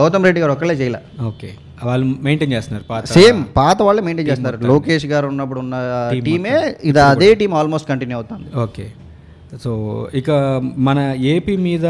Gautam 0.00 0.26
Reddy 0.28 0.42
గారు 0.44 0.54
ఒక్కలే 0.56 0.76
చేయలే. 0.82 1.02
ఓకే 1.30 1.50
వాళ్ళు 1.90 2.06
మెయింటైన్ 2.26 2.52
చేస్తున్నారు 2.56 2.84
పాత 2.90 3.12
సేమ్ 3.18 3.38
పాత 3.60 3.78
వాళ్ళే 3.88 4.02
మెయింటైన్ 4.08 4.28
చేస్తున్నారు. 4.30 4.58
లోకేష్ 4.72 5.06
గారు 5.12 5.28
ఉన్నప్పుడు 5.34 5.60
ఉన్న 5.66 5.76
టీమే 6.26 6.56
ఇది 6.90 7.00
అదే 7.12 7.30
టీం 7.42 7.54
ఆల్మోస్ట్ 7.60 7.88
కంటిన్యూ 7.92 8.18
అవుతుంది. 8.20 8.48
ఓకే 8.66 8.84
సో 9.64 9.72
ఇక 10.14 10.30
మన 10.78 11.14
ఏపీ 11.20 11.56
మీద 11.56 11.86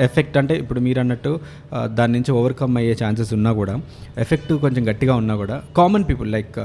ఎఫెక్ట్ 0.00 0.36
అంటే 0.36 0.54
ఇప్పుడు 0.54 0.80
మీరు 0.80 1.00
అన్నట్టు 1.00 1.40
దాని 1.84 2.12
నుంచి 2.12 2.32
ఓవర్కమ్ 2.32 2.76
అయ్యే 2.76 2.96
ఛాన్సెస్ 3.02 3.34
ఉన్నా 3.34 3.52
కూడా 3.52 3.80
ఎఫెక్ట్ 4.18 4.52
కొంచెం 4.52 4.88
గట్టిగా 4.88 5.14
ఉన్నా 5.14 5.36
కూడా 5.36 5.62
కామన్ 5.76 6.04
పీపుల్ 6.04 6.32
లైక్ 6.32 6.58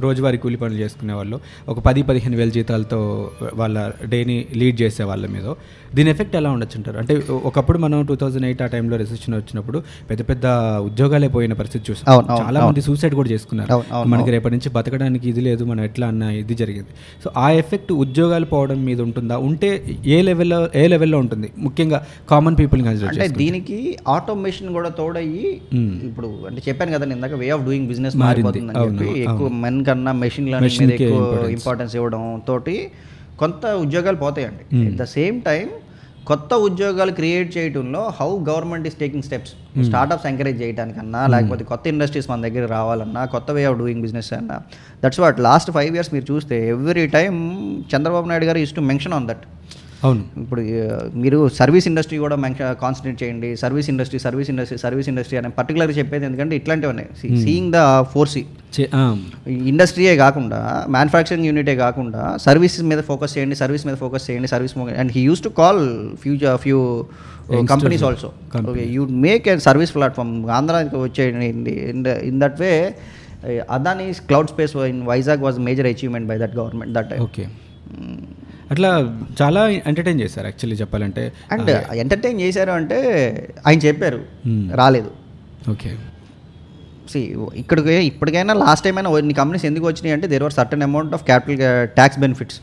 రోజువారీ 0.00 0.38
కూలి 0.38 0.56
పనులు 0.56 0.78
చేసుకునే 0.78 1.12
వాళ్ళు 1.12 1.40
ఒక 1.68 1.78
పది 1.78 2.02
పదిహేను 2.02 2.36
వేల 2.36 2.48
జీతాలతో 2.48 3.30
వాళ్ళ 3.54 3.92
డేని 4.04 4.46
లీడ్ 4.54 4.82
చేసే 4.82 5.04
వాళ్ళ 5.04 5.26
మీద 5.26 5.54
దీని 5.94 6.10
ఎఫెక్ట్ 6.10 6.36
ఎలా 6.36 6.50
ఉండొచ్చు 6.50 6.76
అంటారు 6.76 6.98
అంటే 6.98 7.22
ఒకప్పుడు 7.30 7.78
మనం 7.78 8.06
టూ 8.06 8.14
థౌజండ్ 8.14 8.46
ఎయిట్ 8.46 8.62
ఆ 8.62 8.66
టైంలో 8.66 8.96
రెసిషన్ 8.96 9.34
వచ్చినప్పుడు 9.34 9.82
పెద్ద 10.10 10.22
పెద్ద 10.28 10.46
ఉద్యోగాలే 10.78 11.28
పోయిన 11.28 11.52
పరిస్థితి 11.52 11.84
చూసాం. 11.90 12.26
చాలా 12.42 12.66
మంది 12.66 12.80
సూసైడ్ 12.80 13.14
కూడా 13.14 13.28
చేసుకున్నారు. 13.28 13.82
మనకి 14.06 14.30
రేపటి 14.30 14.54
నుంచి 14.54 14.68
బతకడానికి 14.68 15.28
ఇది 15.28 15.40
లేదు 15.40 15.64
మనం 15.64 15.84
ఎట్లా 15.84 16.06
అన్న 16.06 16.22
ఇది 16.22 16.54
జరిగింది. 16.54 16.90
సో 17.24 17.30
ఆ 17.36 17.50
ఎఫెక్ట్ 17.50 17.92
ఉద్యోగాలు 17.92 18.44
పోవడం 18.44 18.84
మీద 18.84 19.00
ఉంటుందా? 19.00 19.38
ఉంటే 19.48 19.70
ఏ 20.06 20.18
లెవెల్లో 20.22 20.58
ఏ 20.74 20.84
లెవెల్లో 20.86 21.18
ఉంటుంది? 21.18 21.48
ముఖ్యంగా 21.58 21.98
కామన్ 22.30 22.56
పీపుల్ 22.60 22.82
అంటే 23.10 23.28
దీనికి 23.42 23.78
ఆటోమేషన్ 24.08 24.68
కూడా 24.72 24.90
తోడయ్యి 25.00 25.46
ఇప్పుడు 26.08 26.28
అంటే 26.48 26.62
చెప్పాను 26.68 26.92
కదా 26.96 27.06
ఇందాక 27.16 27.34
వే 27.42 27.48
ఆఫ్ 27.56 27.64
డూయింగ్ 27.64 27.88
బిజినెస్ 27.92 28.16
మారిపోతుందని 28.16 28.84
చెప్పి 28.86 29.08
ఎక్కువ 29.20 29.48
మెన్ 29.64 29.80
కన్నా 29.84 30.12
మెషిన్ 30.24 30.48
లెర్నింగ్ 30.52 30.80
మీద 30.82 30.92
ఎక్కువ. 31.00 31.48
ఇంపార్టెన్స్ 31.56 31.96
ఇవ్వడం 31.96 32.22
తోటి 32.48 32.76
కొంత 33.38 33.66
ఉద్యోగాలు 33.84 34.16
పోతాయండి. 34.16 34.64
ఎట్ 34.86 34.96
ద 34.96 35.06
సేమ్ 35.16 35.38
టైం 35.42 35.66
కొత్త 36.30 36.54
ఉద్యోగాలు 36.66 37.12
క్రియేట్ 37.18 37.50
చేయడంలో 37.56 38.00
how 38.18 38.28
government 38.48 38.86
is 38.88 38.96
taking 39.02 39.24
steps. 39.26 39.52
Startups 39.88 40.26
encourage 40.30 40.58
చేయడానికన్నా 40.62 41.20
లేకపోతే 41.34 41.64
కొత్త 41.70 41.86
ఇండస్ట్రీస్ 41.92 42.28
మన 42.30 42.40
దగ్గర 42.46 42.64
రావాలన్నా 42.76 43.22
కొత్త 43.34 43.50
వే 43.56 43.64
ఆఫ్ 43.70 43.78
డూయింగ్ 43.82 44.02
బిజినెస్ 44.06 44.30
అన్నా. 44.38 44.56
That's 45.04 45.20
what 45.24 45.38
last 45.48 45.70
five 45.76 45.92
years 45.96 46.10
మీరు 46.14 46.26
చూస్తే 46.32 46.56
ఎవ్రీ 46.74 47.06
టైం 47.16 47.34
చంద్రబాబు 47.94 48.28
నాయుడు 48.30 48.48
గారు 48.50 48.62
is 48.66 48.74
to 48.78 48.84
mention 48.90 49.14
on 49.18 49.28
that 49.30 49.44
అవును. 50.04 50.22
ఇప్పుడు 50.42 50.62
మీరు 51.22 51.38
సర్వీస్ 51.58 51.86
ఇండస్ట్రీ 51.90 52.16
కూడా 52.24 52.36
మెన్షన్ 52.44 52.74
కాన్సన్ట్రేట్ 52.82 53.18
చేయండి. 53.22 53.50
Service 53.62 53.88
industry 53.92 54.18
service 54.24 54.48
industry 54.52 54.78
service 54.84 55.08
industry 55.12 55.36
అని 55.40 55.50
పర్టికులర్గా 55.58 55.94
చెప్పేది 56.00 56.24
ఎందుకంటే 56.28 56.54
ఇట్లాంటివి 56.60 56.90
ఉన్నాయి. 56.94 57.08
సీయింగ్ 57.44 57.70
ద 57.76 57.80
ఫోర్సీ 58.14 58.42
ఇండస్ట్రీయే 59.72 60.14
కాకుండా 60.24 60.60
మ్యానుఫ్యాక్చరింగ్ 60.96 61.48
యూనిటే 61.50 61.74
కాకుండా 61.84 62.22
సర్వీసెస్ 62.46 62.86
మీద 62.92 63.02
ఫోకస్ 63.10 63.34
చేయండి 63.36 63.58
సర్వీస్ 63.62 63.86
మీద 63.90 63.96
ఫోకస్ 64.04 64.26
చేయండి 64.30 64.50
service 64.54 64.74
and 65.02 65.12
he 65.16 65.22
use 65.28 65.44
to 65.48 65.52
call 65.62 65.82
future 66.24 66.58
few 66.66 66.80
companies 67.74 68.04
also 68.08 68.30
okay 68.70 68.84
you 68.94 69.02
make 69.26 69.44
a 69.52 69.54
service 69.68 69.92
platform 69.98 70.32
ఆంధ్రాకి 70.58 70.96
వచ్చేయండి. 71.06 71.74
In 72.30 72.40
that 72.44 72.58
way 72.64 72.72
Adani 73.76 74.06
cloud 74.30 74.50
space 74.54 74.72
in 74.92 75.02
Vizag 75.12 75.42
was 75.46 75.58
major 75.68 75.88
achievement 75.92 76.28
by 76.32 76.36
that 76.42 76.56
government 76.60 76.92
that 76.98 77.12
okay 77.28 77.44
అట్లా 78.72 78.90
చాలా 79.40 79.62
entertain 79.90 80.20
చేశారు 80.24 80.46
actually 80.50 80.76
చెప్పాలంటే. 80.82 81.24
And 81.54 81.70
entertain 82.04 82.42
చేశారు 82.44 82.74
అంటే 82.80 82.98
ఆయన 83.66 83.78
చెప్పారు 83.86 84.20
రాలేదు. 84.82 85.10
ఓకే 85.74 85.90
సి 87.10 87.20
ఇక్కడికి 87.60 87.94
ఇప్పటికైనా 88.10 88.54
లాస్ట్ 88.62 88.84
టైం 88.84 88.96
అయినా 89.00 89.10
కొన్ని 89.14 89.34
కంపెనీస్ 89.40 89.64
ఎందుకు 89.68 89.86
వచ్చినాయి 89.88 90.14
అంటే 90.14 90.26
there 90.32 90.44
were 90.44 90.54
certain 90.56 90.82
amount 90.86 91.12
of 91.16 91.22
capital 91.28 91.60
tax 91.98 92.18
benefits 92.22 92.56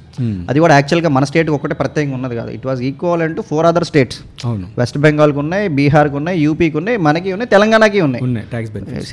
అది 0.49 0.59
కూడా 0.63 0.73
యాక్చువల్గా 0.77 1.09
మన 1.17 1.23
స్టేట్కి 1.29 1.53
ఒకటే 1.57 1.75
ప్రత్యేకంగా 1.81 2.15
ఉన్నది 2.19 2.35
కాదు. 2.39 2.51
It 2.57 2.65
was 2.69 2.81
equal 2.89 3.23
to 3.37 3.43
four 3.51 3.67
other 3.69 3.85
states 3.89 4.19
అవును. 4.47 4.67
వెస్ట్ 4.79 4.97
బెంగాల్కి 5.05 5.39
ఉన్నాయి 5.43 5.67
బీహార్కి 5.77 6.17
ఉన్నాయి 6.21 6.39
యూపీకి 6.45 6.77
ఉన్నాయి 6.81 6.99
మనకి 7.07 7.31
ఉన్నాయి 7.35 7.51
తెలంగాణకి 7.55 8.01
ఉన్నాయి. 8.07 8.23
ఉన్నాయి 8.27 8.45
ట్యాక్స్ 8.53 8.73
బెనిఫిట్ 8.75 9.07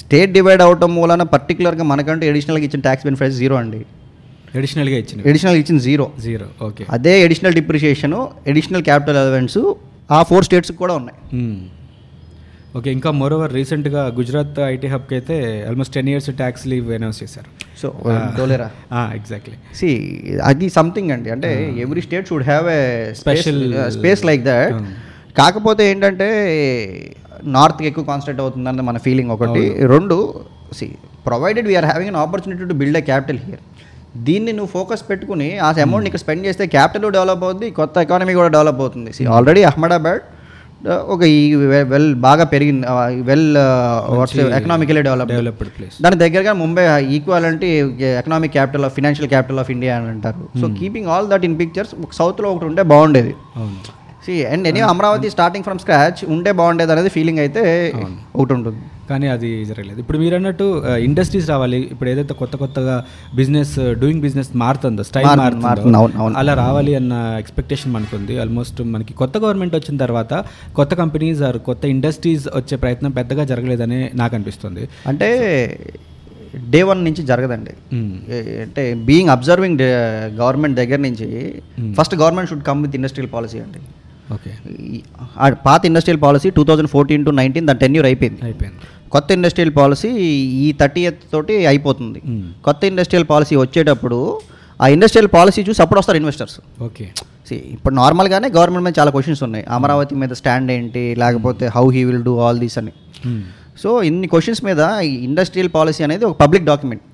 స్టేట్ 0.00 0.34
డివైడ్ 0.36 0.64
అవటం 0.66 0.92
మూలన 0.98 1.24
పర్టికులర్గా 1.36 1.86
మనకంటూ 1.92 2.26
ఎడిషనల్గా 2.32 2.66
ఇచ్చిన 2.68 2.82
ట్యాక్స్ 2.88 3.06
బెనిఫిట్స్ 3.08 3.40
జీరో 3.44 3.56
అండి. 3.62 3.80
అడిషనల్గా 4.58 4.96
ఇచ్చినవి 5.02 5.28
ఎడిషనల్ 5.30 5.58
ఇచ్చిన 5.62 5.78
జీరో 5.88 6.06
జీరో 6.26 6.46
ఓకే 6.68 6.84
అదే 6.96 7.12
additional 7.26 7.54
depreciation 7.58 8.20
additional 8.52 8.84
capital 8.88 9.18
allowance 9.22 9.60
ఆ 10.16 10.18
ఫోర్ 10.30 10.44
స్టేట్స్కి 10.46 10.78
కూడా 10.82 10.94
ఉన్నాయి. 11.00 11.18
ఓకే 12.78 12.88
ఇంకా 12.96 13.10
మోరోవర్ 13.20 13.52
రీసెంట్గా 13.58 14.02
గుజరాత్ 14.18 14.58
ఐటీ 14.74 14.88
హబ్కి 14.92 15.14
అయితే 15.18 15.36
almost 15.68 15.94
ten 15.96 16.08
years 16.12 16.28
tax 16.40 16.64
leave 16.72 16.88
announce 16.96 17.18
చేశారు. 17.22 17.48
సో 17.80 17.88
డోలేరా 18.38 18.68
ఎగ్జాక్ట్లీ 19.18 19.56
సి 19.80 19.88
అది 20.50 20.66
సంథింగ్ 20.78 21.10
అండి. 21.14 21.30
అంటే 21.36 21.50
every 21.84 22.02
state 22.06 22.28
should 22.30 22.46
have 22.50 22.68
a 22.78 22.82
special 23.22 23.62
space 23.96 24.22
like 24.30 24.44
that 24.50 24.76
కాకపోతే 25.40 25.82
ఏంటంటే 25.90 26.28
నార్త్కి 27.56 27.88
ఎక్కువ 27.90 28.04
కాన్సన్ట్రేట్ 28.12 28.40
అవుతుందని 28.44 28.84
మన 28.90 28.98
ఫీలింగ్ 29.06 29.32
ఒకటి. 29.36 29.64
రెండు 29.94 30.18
see 30.78 30.86
provided 31.28 31.66
we're 31.70 31.88
having 31.90 32.10
an 32.12 32.20
opportunity 32.24 32.64
to 32.72 32.76
build 32.82 32.98
a 33.00 33.04
capital 33.10 33.40
here 33.46 33.62
దీన్ని 34.26 34.52
నువ్వు 34.58 34.72
ఫోకస్ 34.76 35.02
పెట్టుకుని 35.08 35.48
ఆ 35.66 35.70
అమౌంట్ 35.86 36.06
ఇక్కడ 36.08 36.20
స్పెండ్ 36.24 36.44
చేస్తే 36.48 36.64
క్యాపిటల్ 36.76 37.12
డెవలప్ 37.16 37.42
అవుతుంది 37.46 37.68
కొత్త 37.78 37.98
ఎకానమీ 38.06 38.34
కూడా 38.40 38.50
డెవలప్ 38.56 38.80
అవుతుంది. 38.84 39.10
సి 39.16 39.26
ఆల్రెడీ 39.36 39.62
అహ్మదాబాద్ 39.70 40.22
ఒక 41.14 41.22
ఈ 41.36 41.40
వెల్ 41.92 42.08
బాగా 42.26 42.44
పెరిగింది 42.52 42.86
well 43.30 43.46
economically 44.58 45.02
develop 45.08 45.30
developed 45.32 45.70
place 45.76 45.96
దాని 46.04 46.16
దగ్గరగా 46.24 46.52
ముంబై 46.62 46.84
ఈక్వల్ 47.16 47.46
అంటే 47.50 47.68
economic 48.20 48.54
capital 48.56 48.84
of 48.88 48.94
financial 48.98 49.30
capital 49.34 49.60
of 49.62 49.70
India 49.76 49.94
అని 49.98 50.10
అంటారు. 50.14 50.44
So 50.60 50.68
keeping 50.78 51.10
all 51.14 51.28
that 51.32 51.44
in 51.48 51.56
pictures 51.60 51.92
సౌత్లో 52.20 52.48
ఒకటి 52.52 52.66
ఉంటే 52.70 52.84
బాగుండేది. 52.92 53.34
See 54.24 54.32
and 54.52 54.66
any 54.70 54.80
Amaravati 54.92 55.28
starting 55.34 55.66
from 55.68 55.82
scratch 55.84 56.22
ఉంటే 56.36 56.52
బాగుండేది 56.62 56.92
అనేది 56.94 57.12
ఫీలింగ్ 57.18 57.42
అయితే 57.44 57.62
ఒకటి 58.38 58.52
ఉంటుంది. 58.58 58.80
కానీ 59.10 59.26
అది 59.26 59.64
జరగలేదు. 59.64 60.00
ఇప్పుడు 60.00 60.18
మీరు 60.18 60.34
అన్నట్టు 60.34 60.82
ఇండస్ట్రీస్ 60.86 61.50
రావాలి. 61.50 61.80
ఇప్పుడు 61.80 62.10
ఏదైతే 62.10 62.34
కొత్త 62.34 62.56
కొత్తగా 62.56 63.04
బిజినెస్ 63.34 63.78
డూయింగ్ 63.78 64.20
బిజినెస్ 64.20 64.48
మారుతుందో 64.54 65.02
స్టైల్ 65.02 65.26
మారుతుంది. 65.62 65.92
అలా 66.38 66.54
రావాలి 66.54 66.94
అన్న 66.94 67.36
ఎక్స్పెక్టేషన్ 67.38 67.92
మనకు 67.92 68.16
ఉంది 68.16 68.38
ఆల్మోస్ట్ 68.38 68.82
మనకి 68.82 69.14
కొత్త 69.14 69.38
గవర్నమెంట్ 69.38 69.74
వచ్చిన 69.74 69.96
తర్వాత 69.96 70.44
కొత్త 70.74 70.94
కంపెనీస్ 70.94 71.42
ఆర్ 71.42 71.58
కొత్త 71.58 71.84
ఇండస్ట్రీస్ 71.84 72.48
వచ్చే 72.56 72.76
ప్రయత్నం 72.76 73.10
పెద్దగా 73.10 73.44
జరగలేదని 73.44 74.10
నాకు 74.14 74.34
అనిపిస్తుంది. 74.34 74.88
అంటే 75.06 75.78
డే 76.70 76.82
వన్ 76.82 77.04
నుంచి 77.04 77.22
జరగదండి. 77.22 77.70
ఏ- 78.28 78.62
అంటే 78.62 78.94
బీయింగ్ 78.94 79.30
అబ్జర్వింగ్ 79.30 79.78
గవర్నమెంట్ 80.36 80.76
దగ్గర 80.76 80.96
నుంచి 80.96 81.54
first 81.94 82.14
government 82.14 82.50
should 82.50 82.62
come 82.62 82.82
with 82.82 82.96
industrial 82.96 83.32
policy 83.32 83.58
అండి. 83.58 83.78
ఓకే 84.32 84.50
పాత 85.66 85.86
industrial 85.86 86.22
policy 86.22 86.50
two 86.50 86.64
thousand 86.64 86.88
fourteen 86.88 87.24
to 87.24 87.30
nineteen 87.30 87.66
దాని 87.66 87.78
టెన్యూర్ 87.78 88.06
అయిపోయింది. 88.06 88.38
అయిపోయింది. 88.42 88.78
కొత్త 89.12 89.28
ఇండస్ట్రియల్ 89.38 89.72
పాలసీ 89.78 90.08
ఈ 90.64 90.66
థర్టీ 90.80 91.02
తోటి 91.32 91.54
అయిపోతుంది. 91.70 92.20
కొత్త 92.66 92.82
ఇండస్ట్రియల్ 92.92 93.26
పాలసీ 93.32 93.54
వచ్చేటప్పుడు 93.62 94.18
ఆ 94.80 94.86
ఇండస్ట్రియల్ 94.96 95.30
పాలసీ 95.36 95.60
చూసి 95.68 95.80
అప్పుడు 95.84 96.00
వస్తారు 96.00 96.18
ఇన్వెస్టర్స్ 96.20 96.58
ఓకే. 96.88 97.06
ఇప్పుడు 97.74 97.94
నార్మల్గానే 98.00 98.48
గవర్నమెంట్ 98.56 98.84
మీద 98.86 98.94
చాలా 98.98 99.10
క్వశ్చన్స్ 99.14 99.42
ఉన్నాయి. 99.46 99.64
అమరావతి 99.76 100.14
మీద 100.22 100.32
స్టాండ్ 100.40 100.70
ఏంటి 100.74 101.02
లేకపోతే 101.22 101.64
how 101.76 101.84
he 101.96 102.02
will 102.08 102.22
do 102.28 102.34
all 102.46 102.60
these 102.64 102.76
అని. 102.82 102.92
సో 103.82 103.90
ఇన్ని 104.08 104.26
క్వశ్చన్స్ 104.32 104.62
మీద 104.68 104.80
ఈ 105.08 105.12
ఇండస్ట్రియల్ 105.28 105.70
పాలసీ 105.76 106.00
అనేది 106.06 106.24
ఒక 106.28 106.36
పబ్లిక్ 106.42 106.64
డాక్యుమెంట్ 106.70 107.04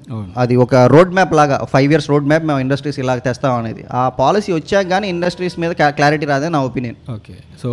అది 0.43 0.55
ఒక 0.65 0.75
రోడ్ 0.95 1.13
మ్యాప్ 1.19 1.33
లాగా 1.41 1.57
ఫైవ్ 1.73 1.91
ఇయర్స్ 1.93 2.09
రోడ్ 2.13 2.29
మ్యాప్ 2.31 2.45
మేము 2.51 2.61
ఇండస్ట్రీస్ 2.65 2.99
ఇలా 3.03 3.15
తెస్తాం 3.27 3.55
అనేది. 3.63 3.83
ఆ 4.01 4.03
పాలసీ 4.21 4.51
వచ్చాక 4.59 4.87
కానీ 4.95 5.09
ఇండస్ట్రీస్ 5.15 5.57
మీద 5.65 5.73
క్లారిటీ 5.99 6.29
రాదే 6.33 6.51
నా 6.57 6.61
ఒపీనియన్ 6.71 6.99
ఓకే. 7.17 7.37
సో 7.63 7.71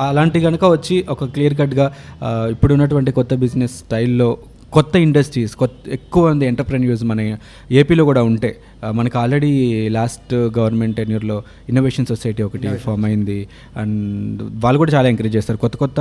అలాంటి 0.00 0.40
కనుక 0.40 0.64
వచ్చి 0.64 1.04
ఒక 1.08 1.24
క్లియర్ 1.24 1.54
కట్గా 1.54 1.92
ఇప్పుడు 2.24 2.72
ఉన్నటువంటి 2.72 3.12
కొత్త 3.12 3.34
బిజినెస్ 3.34 3.72
స్టైల్లో 3.72 4.38
కొత్త 4.72 4.96
ఇండస్ట్రీస్ 4.96 5.56
కొత్త 5.56 5.88
ఎక్కువ 5.88 6.28
మంది 6.28 6.46
ఎంటర్ప్రెన్యూర్స్ 6.46 7.04
మన 7.04 7.36
ఏపీలో 7.72 8.04
కూడా 8.04 8.22
ఉంటే 8.22 8.56
మనకు 8.92 9.18
ఆల్రెడీ 9.18 9.88
లాస్ట్ 9.88 10.34
గవర్నమెంట్ 10.34 10.96
టెన్యూర్లో 10.96 11.42
ఇన్నోవేషన్ 11.68 12.06
సొసైటీ 12.06 12.42
ఒకటి 12.42 12.68
ఫామ్ 12.68 13.04
అయింది. 13.04 13.48
అండ్ 13.76 14.42
వాళ్ళు 14.42 14.78
కూడా 14.78 14.92
చాలా 14.92 15.08
ఎంకరేజ్ 15.08 15.36
చేస్తారు. 15.36 15.58
కొత్త 15.58 15.76
కొత్త 15.76 16.00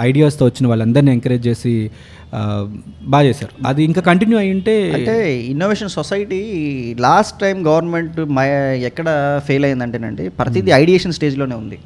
ఐడియాస్తో 0.00 0.46
వచ్చిన 0.46 0.66
వాళ్ళందరినీ 0.66 1.12
ఎంకరేజ్ 1.12 1.46
చేసి 1.46 1.90
బాగా 3.02 3.22
చేశారు. 3.22 3.66
అది 3.66 3.84
ఇంకా 3.84 4.00
కంటిన్యూ 4.00 4.38
అయి 4.38 4.50
ఉంటే 4.50 4.92
అంటే 4.92 5.40
innovation 5.40 5.88
society 5.88 6.42
last 7.00 7.40
time 7.40 7.66
government 7.66 8.20
ఎక్కడ 8.84 9.40
ఫెయిల్ 9.46 9.64
అయిందంటేనండి 9.64 10.28
ప్రతిదీ 10.28 10.70
ఐడియేషన్ 10.70 11.12
స్టేజ్లోనే 11.12 11.54
ఉంది. 11.54 11.78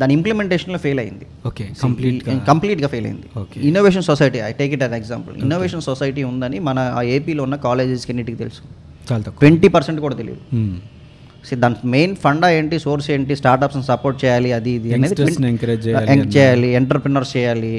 దాని 0.00 0.12
ఇంప్లిమెంటేషన్లో 0.18 0.78
ఫెయిల్ 0.84 1.00
అయింది. 1.02 1.26
ఓకే 1.50 1.64
కంప్లీట్గా 1.84 2.32
కంప్లీట్గా 2.50 2.88
ఫెయిల్ 2.94 3.06
అయింది. 3.10 3.26
Innovation 3.68 4.04
society 4.10 4.40
I 4.48 4.50
take 4.60 4.72
it 4.76 4.84
an 4.88 4.96
example 5.00 5.34
innovation 5.44 5.84
society 5.90 6.24
ఉందని 6.32 6.58
మన 6.68 6.78
ఆ 6.98 7.02
ఏపీలో 7.16 7.42
ఉన్న 7.48 7.56
కాలేజెస్కి 7.68 8.12
ఎన్నిటికి 8.14 8.38
తెలుసు. 8.42 8.62
ట్వంటీ 9.40 9.68
పర్సెంట్ 9.76 10.00
కూడా 10.04 10.16
తెలియదు. 10.20 10.42
సో 11.48 11.56
దాని 11.62 11.76
మెయిన్ 11.94 12.14
ఫండా 12.22 12.48
ఏంటి 12.58 12.76
సోర్స్ 12.84 13.08
ఏంటి 13.14 13.34
స్టార్ట్అప్స్ని 13.40 13.84
సపోర్ట్ 13.90 14.16
చేయాలి 14.22 14.50
అది 14.56 14.70
ఇది 14.78 14.88
encourage 16.04 16.24
చేయాలి 16.36 16.68
ఎంటర్ప్రినర్స్ 16.80 17.32
చేయాలి 17.36 17.72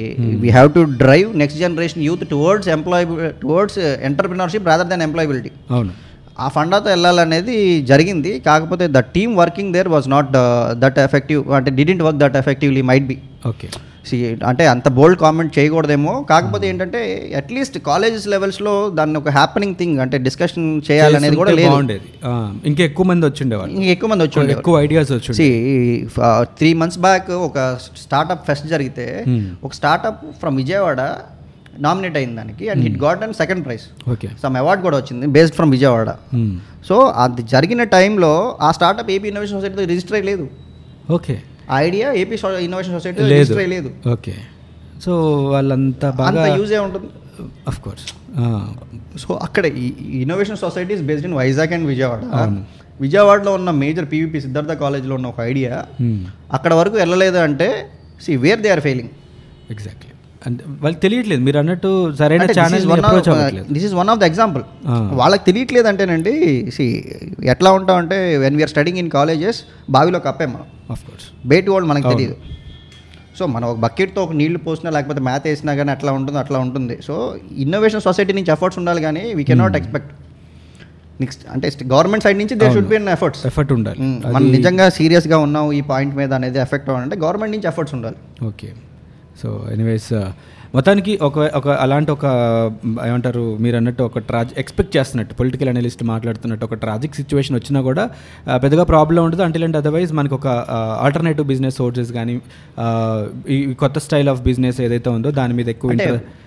we 0.43 0.49
have 0.57 0.69
to 0.77 0.83
drive 1.03 1.29
next 1.41 1.59
generation 1.63 2.03
youth 2.09 2.23
towards 2.33 2.69
employ 2.77 3.05
towards 3.43 3.79
entrepreneurship 4.09 4.69
rather 4.71 4.89
than 4.93 5.03
employability 5.07 5.51
అవును. 5.75 5.91
ఆ 6.39 6.47
ఫండాతో 6.47 6.89
వెళ్ళాలనేది 6.89 7.57
జరిగింది. 7.81 8.31
కాకపోతే 8.39 8.87
the 8.87 8.99
team 9.15 9.33
working 9.37 9.73
there 9.73 9.91
was 9.95 10.07
not 10.15 10.31
that 10.83 10.99
effective 10.99 11.51
అంటే 11.59 11.71
didn't 11.71 12.03
work 12.07 12.19
that 12.23 12.37
effectively 12.37 12.81
might 12.91 13.07
be 13.11 13.17
okay. 13.47 13.69
See 14.07 14.17
అంటే 14.47 14.63
అంత 14.67 14.87
బోల్డ్ 14.97 15.19
కామెంట్ 15.19 15.51
చేయకూడదేమో. 15.59 16.11
కాకపోతే 16.29 16.65
ఏంటంటే 16.67 16.99
అట్లీస్ట్ 17.37 17.77
కాలేజెస్ 17.87 18.27
లెవెల్స్లో 18.33 18.73
దాన్ని 18.89 19.17
ఒక 19.17 19.29
హ్యాపెనింగ్ 19.29 19.75
థింగ్ 19.75 19.99
అంటే 20.03 20.17
డిస్కషన్ 20.27 20.67
చేయాలనేది 20.91 21.35
కూడా 21.35 21.51
లేదు. 21.51 21.99
ఇంకా 22.65 22.83
ఎక్కువ 22.83 23.05
మంది 23.05 23.25
వచ్చిండేవాళ్ళు. 23.25 23.73
ఇంకా 23.75 23.91
ఎక్కువ 23.95 24.09
మంది 24.09 24.23
వచ్చి 24.23 24.39
ఉండేవారు. 24.41 24.59
ఎక్కువ 24.59 24.81
ఐడియాస్ 24.81 25.11
వచ్చి 25.11 25.49
త్రీ 26.59 26.71
మంత్స్ 26.81 26.99
బ్యాక్ 26.99 27.31
ఒక 27.49 27.57
స్టార్ట్అప్ 28.03 28.45
ఫెస్ట్ 28.47 28.67
జరిగితే. 28.67 29.07
ఒక 29.63 29.73
స్టార్ట్అప్ 29.73 30.21
ఫ్రమ్ 30.39 30.57
విజయవాడ 30.57 31.01
నామినేట్ 31.85 32.17
అయింది 32.19 32.35
దానికి 32.39 32.65
and 32.71 32.81
it 32.85 32.97
got 33.05 33.21
and 33.25 33.35
second 33.41 33.61
prize 33.65 33.85
okay 34.13 34.27
some 34.43 34.55
award 34.61 34.81
కూడా 34.85 34.97
వచ్చింది 35.01 35.27
బేస్డ్ 35.35 35.55
ఫ్రమ్ 35.57 35.71
విజయవాడ. 35.75 36.09
సో 36.89 36.95
అది 37.23 37.43
జరిగిన 37.53 37.83
టైంలో 37.95 38.31
ఆ 38.67 38.69
స్టార్ట్అప్ 38.77 39.11
ఏపీ 39.15 39.27
ఇన్నోవేషన్ 39.31 39.57
సొసైటీతో 39.59 39.85
register 39.93 40.17
అయ్యలేదు 40.19 40.45
okay 41.17 41.35
idea 41.85 42.07
AP 42.21 42.37
innovation 42.67 42.95
society 42.97 43.29
register 43.33 43.61
అయ్యలేదు 43.63 43.91
okay 44.15 44.35
so 45.05 45.13
వాళ్ళంతా 45.53 46.09
బాగా 46.21 46.45
యూజ్ 46.59 46.73
ఏ 46.77 46.81
ఉంటుంది. 46.87 47.09
అఫ్ 47.71 47.79
కోర్స్ 47.85 48.07
సో 49.23 49.29
అక్కడ 49.47 49.65
innovation 50.21 50.59
societies 50.65 51.03
based 51.09 51.27
in 51.29 51.37
Vizag 51.41 51.73
and 51.77 51.87
Vijayawada. 51.93 52.21
విజయవాడలో 53.05 53.51
ఉన్న 53.59 53.71
మేజర్ 53.83 54.07
పీవీపీ 54.13 54.39
సిద్ధార్థ 54.45 54.73
కాలేజ్లో 54.83 55.13
ఉన్న 55.19 55.27
ఒక 55.33 55.39
ఐడియా 55.51 55.73
అక్కడ 56.57 56.71
వరకు 56.79 56.95
వెళ్ళలేదు 57.01 57.39
అంటే 57.47 57.67
see 58.25 58.35
where 58.45 58.61
they 58.65 58.69
are 58.75 58.81
failing 58.87 59.11
exactly 59.73 60.06
అంటే 60.45 60.63
వాళ్ళకి 60.81 61.01
తెలియట్లేదు. 61.05 61.41
మీరు 61.45 61.57
అన్నట్టు 61.61 61.89
సరైన 62.19 62.43
channel 62.57 62.83
this 63.75 63.85
is 63.87 63.95
one 63.99 64.09
of 64.13 64.19
the 64.23 64.25
example. 64.31 64.63
వాళ్ళకి 65.21 65.43
తెలియట్లేదు 65.47 65.87
అంటేనండి 65.91 66.33
సి 66.75 66.85
ఎట్లా 67.53 67.71
ఉంటామంటే 67.77 68.17
when 68.43 68.55
we're 68.59 68.71
studying 68.73 68.99
in 69.03 69.09
colleges 69.17 69.59
బావిలో 69.95 70.21
కప్పే 70.27 70.47
మనం. 70.53 70.67
ఆఫ్ 70.95 71.03
కోర్స్ 71.07 71.27
బయటి 71.53 71.69
వాళ్ళు 71.75 71.89
మనకు. 71.91 72.11
తెలియదు 72.13 72.37
సో 73.39 73.45
మనం 73.55 73.65
ఒక 73.71 73.77
బకెట్తో 73.85 74.19
ఒక 74.27 74.33
నీళ్ళు 74.41 74.59
పోసినా 74.67 74.89
లేకపోతే 74.97 75.21
మ్యాథ్ 75.27 75.47
వేసినా 75.49 75.73
కానీ 75.79 75.91
అట్లా 75.95 76.11
ఉంటుందో 76.19 76.39
అట్లా 76.45 76.59
ఉంటుంది. 76.65 76.95
సో 77.07 77.15
ఇన్నోవేషన్ 77.63 78.03
సొసైటీ 78.07 78.33
నుంచి 78.37 78.51
ఎఫర్ట్స్ 78.55 78.79
ఉండాలి 78.81 79.01
కానీ 79.07 79.23
వీ 79.39 79.45
కెనాట్ 79.49 79.77
ఎక్స్పెక్ట్ 79.79 80.11
నెక్స్ట్ 81.23 81.43
అంటే 81.53 81.67
గవర్నమెంట్ 81.93 82.23
సైడ్ 82.25 82.37
నుంచి 82.41 82.55
they 82.61 82.67
should 82.73 82.89
be 82.93 82.97
an 83.01 83.09
efforts 83.15 83.43
effort 83.49 83.71
ఉండాలి. 83.77 83.99
మనం 84.35 84.49
నిజంగా 84.57 84.85
సీరియస్గా 84.97 85.37
ఉన్నాం 85.45 85.65
ఈ 85.79 85.81
పాయింట్ 85.91 86.13
మీద 86.19 86.31
అనేది 86.39 86.59
ఎఫెక్ట్ 86.65 86.89
అవ్వాలంటే 86.91 87.17
గవర్నమెంట్ 87.23 87.53
నుంచి 87.55 87.69
ఎఫర్ట్స్ 87.71 87.95
ఉండాలి. 87.97 88.19
ఓకే 88.49 88.69
సో 89.43 89.67
ఎనీవేస్ 89.71 90.13
మొత్తానికి 90.75 91.19
ఒక 91.21 91.39
ఒక 91.39 91.67
అలాంటి 91.67 92.11
ఒక 92.11 92.25
ఏమంటారు 93.07 93.57
మీరు 93.57 93.75
అన్నట్టు 93.75 94.03
ఒక 94.03 94.19
ట్రాజ్ 94.19 94.49
ఎక్స్పెక్ట్ 94.57 94.97
చేస్తున్నట్టు 94.97 95.33
పొలిటికల్ 95.33 95.69
అనలిస్ట్ 95.69 96.03
మాట్లాడుతున్నట్టు 96.03 96.65
ఒక 96.65 96.73
ట్రాజిక్ 96.73 97.15
సిచ్యువేషన్ 97.15 97.55
వచ్చినా 97.55 97.81
కూడా 97.81 98.09
పెద్దగా 98.55 98.83
ప్రాబ్లం 98.83 99.23
ఉండదు. 99.23 99.41
అంటిల్ 99.41 99.63
అండ్ 99.63 99.77
అదర్వైజ్ 99.77 100.13
మనకు 100.13 100.35
ఒక 100.35 100.47
ఆల్టర్నేటివ్ 101.01 101.47
బిజినెస్ 101.47 101.77
సోర్సెస్ 101.77 102.11
కానీ 102.11 102.35
ఈ 103.49 103.73
కొత్త 103.73 103.99
స్టైల్ 103.99 104.29
ఆఫ్ 104.29 104.41
బిజినెస్ 104.41 104.81
ఏదైతే 104.81 105.09
ఉందో 105.09 105.31
దాని 105.31 105.53
మీద 105.53 105.69
ఎక్కువ 105.69 105.91
అంటే 105.91 106.03
ఇంట్రెస్ట్ 106.03 106.46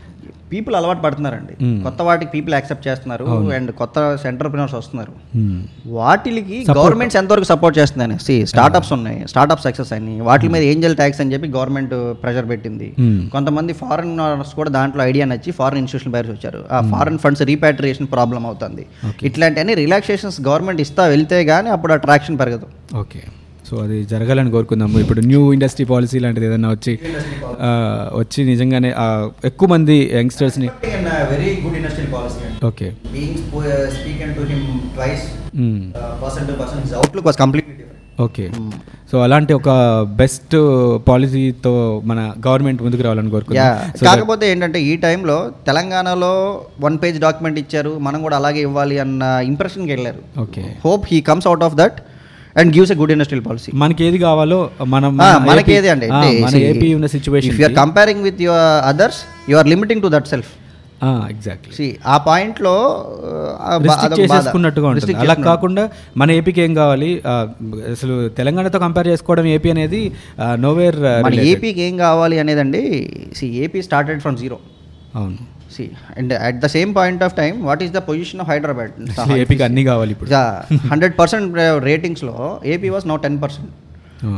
పీపుల్ 0.52 0.76
అలవాటు 0.76 1.00
పడుతున్నారండి. 1.00 1.82
కొత్త 1.82 2.02
వాటికి 2.02 2.30
పీపుల్ 2.30 2.54
యాక్సెప్ట్ 2.54 2.88
చేస్తున్నారు 2.88 3.24
అండ్ 3.24 3.70
కొత్త 3.72 4.18
ఎంటర్ప్రినర్స్ 4.26 4.74
వస్తున్నారు. 4.74 5.12
వాటికి. 5.86 6.64
గవర్నమెంట్స్ 6.70 7.16
ఎంతవరకు 7.16 7.44
సపోర్ట్ 7.44 7.78
చేస్తుందని 7.78 8.18
సి 8.18 8.46
స్టార్టప్స్ 8.46 8.92
ఉన్నాయి. 8.92 9.28
స్టార్టప్ 9.28 9.60
సక్సెస్ 9.60 9.92
అయినాయి. 9.92 10.20
వాటి 10.20 10.48
మీద 10.48 10.62
ఏంజల్ 10.62 10.96
ట్యాక్స్ 10.96 11.20
అని 11.20 11.32
చెప్పి 11.32 11.48
గవర్నమెంట్ 11.48 11.94
ప్రెషర్ 12.22 12.48
పెట్టింది. 12.48 12.94
కొంతమంది 13.32 13.72
ఫారెనర్స్ 13.72 14.54
కూడా 14.54 14.70
దాంట్లో 14.70 15.04
ఐడియా 15.04 15.26
నచ్చి 15.26 15.50
ఫారెన్ 15.50 15.78
ఇన్స్టిట్యూషన్ 15.78 16.12
బయటకు 16.12 16.32
వచ్చారు. 16.32 16.64
ఆ 16.72 16.80
ఫారెన్ 16.90 17.18
ఫండ్స్ 17.18 17.42
రీపాట్రియేషన్ 17.42 18.06
ప్రాబ్లం 18.06 18.46
అవుతుంది. 18.46 18.86
ఇట్లాంటి 19.22 19.60
అన్ని 19.60 19.74
రిలాక్సేషన్స్ 19.74 20.40
గవర్నమెంట్ 20.40 20.80
ఇస్తా 20.80 21.04
వెళ్తే 21.04 21.44
కానీ 21.44 21.70
అప్పుడు 21.70 21.92
అట్రాక్షన్ 21.92 22.38
పెరగదు. 22.38 22.96
ఓకే. 22.96 23.22
సో 23.70 23.76
అది 23.83 23.96
జరగాలని 24.11 24.50
కోరుకుందాము. 24.52 24.96
ఇప్పుడు 25.02 25.20
న్యూ 25.26 25.40
ఇండస్ట్రీ 25.52 25.85
పాలసీ 25.90 26.18
లాంటిది 26.22 26.46
ఏదైనా 26.48 26.70
వచ్చి 26.70 26.92
వచ్చి 28.20 28.40
నిజంగానే 28.48 28.90
ఎక్కువ 29.44 29.68
మంది 29.68 29.96
యంగ్స్టర్స్ని 30.16 30.68
very 31.30 31.50
good 31.64 31.76
industrial 31.80 32.11
policy 32.14 32.46
okay 32.66 32.88
being 33.12 33.38
speaking 33.96 34.35
to 34.38 34.44
him 34.50 34.64
twice 34.96 35.26
hmm. 35.61 35.78
Person 36.22 36.48
to 36.48 36.56
person 36.61 36.83
his 36.83 36.94
outlook 36.98 37.28
was 37.28 37.38
completely 37.38 37.74
different 37.74 37.87
okay 38.18 38.44
so 39.11 39.18
అలాంటి 39.22 39.52
ఒక 39.54 39.70
బెస్ట్ 40.18 40.54
పాలసీతో 41.06 41.72
మన 42.04 42.18
గవర్నమెంట్ 42.46 42.83
ముందుకు 42.83 43.02
రావాలని 43.02 43.28
యా 43.28 43.35
కోరుకుంటున్నాం 43.35 43.78
So 43.90 43.98
that- 43.98 44.09
కాకపోతే 44.09 44.44
ఏంటంటే 44.50 44.78
ఈ 44.85 44.96
టైంలో 45.04 45.37
తెలంగాణలో 45.66 46.35
వన్ 46.80 46.98
పేజ్ 46.98 47.18
డాక్యుమెంట్ 47.20 47.59
ఇచ్చారు 47.59 47.92
మనం 48.00 48.20
కూడా 48.22 48.37
అలాగే 48.37 48.62
ఇవ్వాలి 48.62 48.98
అన్న 49.00 49.22
ఇంప్రెషన్కి 49.48 49.92
వెళ్ళారు. 49.94 50.22
Okay 50.40 50.64
hope 50.85 51.06
he 51.11 51.20
comes 51.28 51.48
out 51.48 51.64
of 51.64 51.76
that 51.76 51.98
and 52.56 52.70
gives 52.76 52.92
a 52.94 52.98
good 53.00 53.12
industrial 53.14 53.44
policy 53.46 53.70
మనకి 53.82 54.02
ఏది 54.06 54.18
కావాలో 54.26 54.58
మనం 54.94 55.10
మనకి 55.50 55.72
ఏది 55.78 55.90
అండి. 55.94 56.06
ఏపీ 56.70 56.88
ఉన్న 56.98 57.08
situation 57.16 57.52
if 57.52 57.60
you're 57.62 57.76
comparing 57.82 58.24
with 58.28 58.40
your 58.46 58.64
others 58.90 59.20
you 59.50 59.56
are 59.60 59.70
limiting 59.74 60.02
to 60.06 60.10
that 60.16 60.30
self 60.34 60.50
exactly 61.32 61.86
ఆ 62.12 62.16
పాయింట్లో 62.26 62.72
చేసేసుకున్నట్టుగా 64.16 64.86
ఉంటుంది. 64.90 65.14
అలా 65.22 65.34
కాకుండా 65.46 65.84
మన 66.20 66.28
ఏపీకి 66.38 66.60
ఏం 66.64 66.72
కావాలి? 66.80 67.08
అసలు 67.94 68.16
తెలంగాణతో 68.38 68.80
కంపేర్ 68.84 69.08
చేసుకోవడం 69.12 69.46
ఏపీ 69.54 69.70
అనేది 69.74 70.00
నోవేర్ 70.64 70.98
మన 71.26 71.32
ఏపీకి 71.52 71.82
ఏం 71.88 71.96
కావాలి 72.04 72.38
అనేదండి 72.42 72.82
see 73.38 73.48
AP 73.64 73.82
started 73.88 74.20
from 74.24 74.38
zero 74.42 74.58
అవును. 75.20 75.38
See 75.74 75.85
and 76.18 76.33
at 76.48 76.59
the 76.64 76.68
same 76.76 76.90
point 76.98 77.22
of 77.26 77.35
time 77.40 77.52
what 77.68 77.83
is 77.87 77.92
the 77.98 78.02
position 78.09 78.40
of 78.44 78.48
Hyderabad 78.52 78.92
ఏపీకి 79.42 79.64
అన్నీ 79.68 79.85
కావాలి 79.90 80.12
ఇప్పుడు. 80.16 80.30
Hundred 80.92 81.14
percent 81.20 81.54
రేటింగ్స్లో 81.90 82.37
AP 82.74 82.90
was 82.96 83.06
no 83.12 83.16
ten 83.26 83.38
percent 83.44 83.70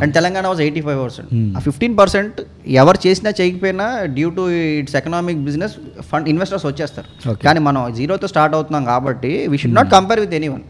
and 0.03 0.13
Telangana 0.17 0.45
was 0.51 0.61
eighty 0.65 0.81
five 0.87 0.99
percent 1.05 1.31
ఆ 1.57 1.61
fifteen 1.67 1.95
percent 2.01 2.37
ఎవరు 2.83 2.99
చేసినా 3.07 3.31
చేయకపోయినా 3.39 3.87
due 4.19 4.29
to 4.37 4.43
its 4.83 4.97
economic 5.01 5.41
business 5.49 5.75
fund 6.11 6.29
investors 6.33 6.67
వచ్చేస్తారు. 6.71 7.09
కానీ 7.47 7.63
మనం 7.69 7.81
జీరోతో 7.99 8.29
స్టార్ట్ 8.33 8.55
అవుతున్నాం 8.59 8.85
కాబట్టి 8.93 9.33
we 9.53 9.59
should 9.63 9.77
not 9.81 9.91
compare 9.97 10.23
with 10.25 10.37
any 10.41 10.51
one 10.55 10.65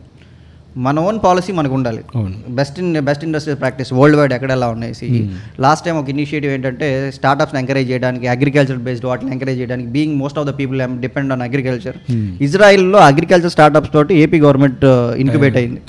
మన 0.77 1.01
ఓన్ 1.01 1.19
పాలసీ 1.25 1.53
మనకు 1.53 1.75
ఉండాలి. 1.75 2.05
Best 2.49 2.79
in 2.79 3.01
best 3.01 3.25
industrial 3.25 3.61
practice 3.61 3.93
worldwide 4.19 4.33
ఎక్కడ 4.33 4.53
ఎలా 4.53 4.69
ఉన్నాయి 4.69 5.31
లాస్ట్ 5.61 5.85
టైం 5.87 5.97
ఒక 5.97 6.09
ఇనిషియేటివ్ 6.09 6.53
ఏంటంటే 6.53 7.11
స్టార్ట్అప్స్ని 7.11 7.61
ఎంకరేజ్ 7.61 7.91
చేయడానికి 7.91 8.27
అగ్రికల్చర్ 8.27 8.79
బేస్డ్ 8.79 9.07
వాటిని 9.07 9.33
ఎంకరేజ్ 9.33 9.61
చేయడానికి 9.61 9.89
being 9.89 10.17
most 10.17 10.39
of 10.39 10.49
the 10.49 10.59
people 10.59 11.01
depend 11.01 11.33
on 11.33 11.43
agriculture 11.43 12.13
ఇజ్రాయిల్లో 12.43 12.99
agriculture 12.99 13.51
startups 13.51 13.93
తోటి 13.93 14.15
ఏపీ 14.15 14.41
గవర్నమెంట్ 14.41 14.85
ఇన్క్యుబేట్ 15.17 15.57
అయింది. 15.57 15.81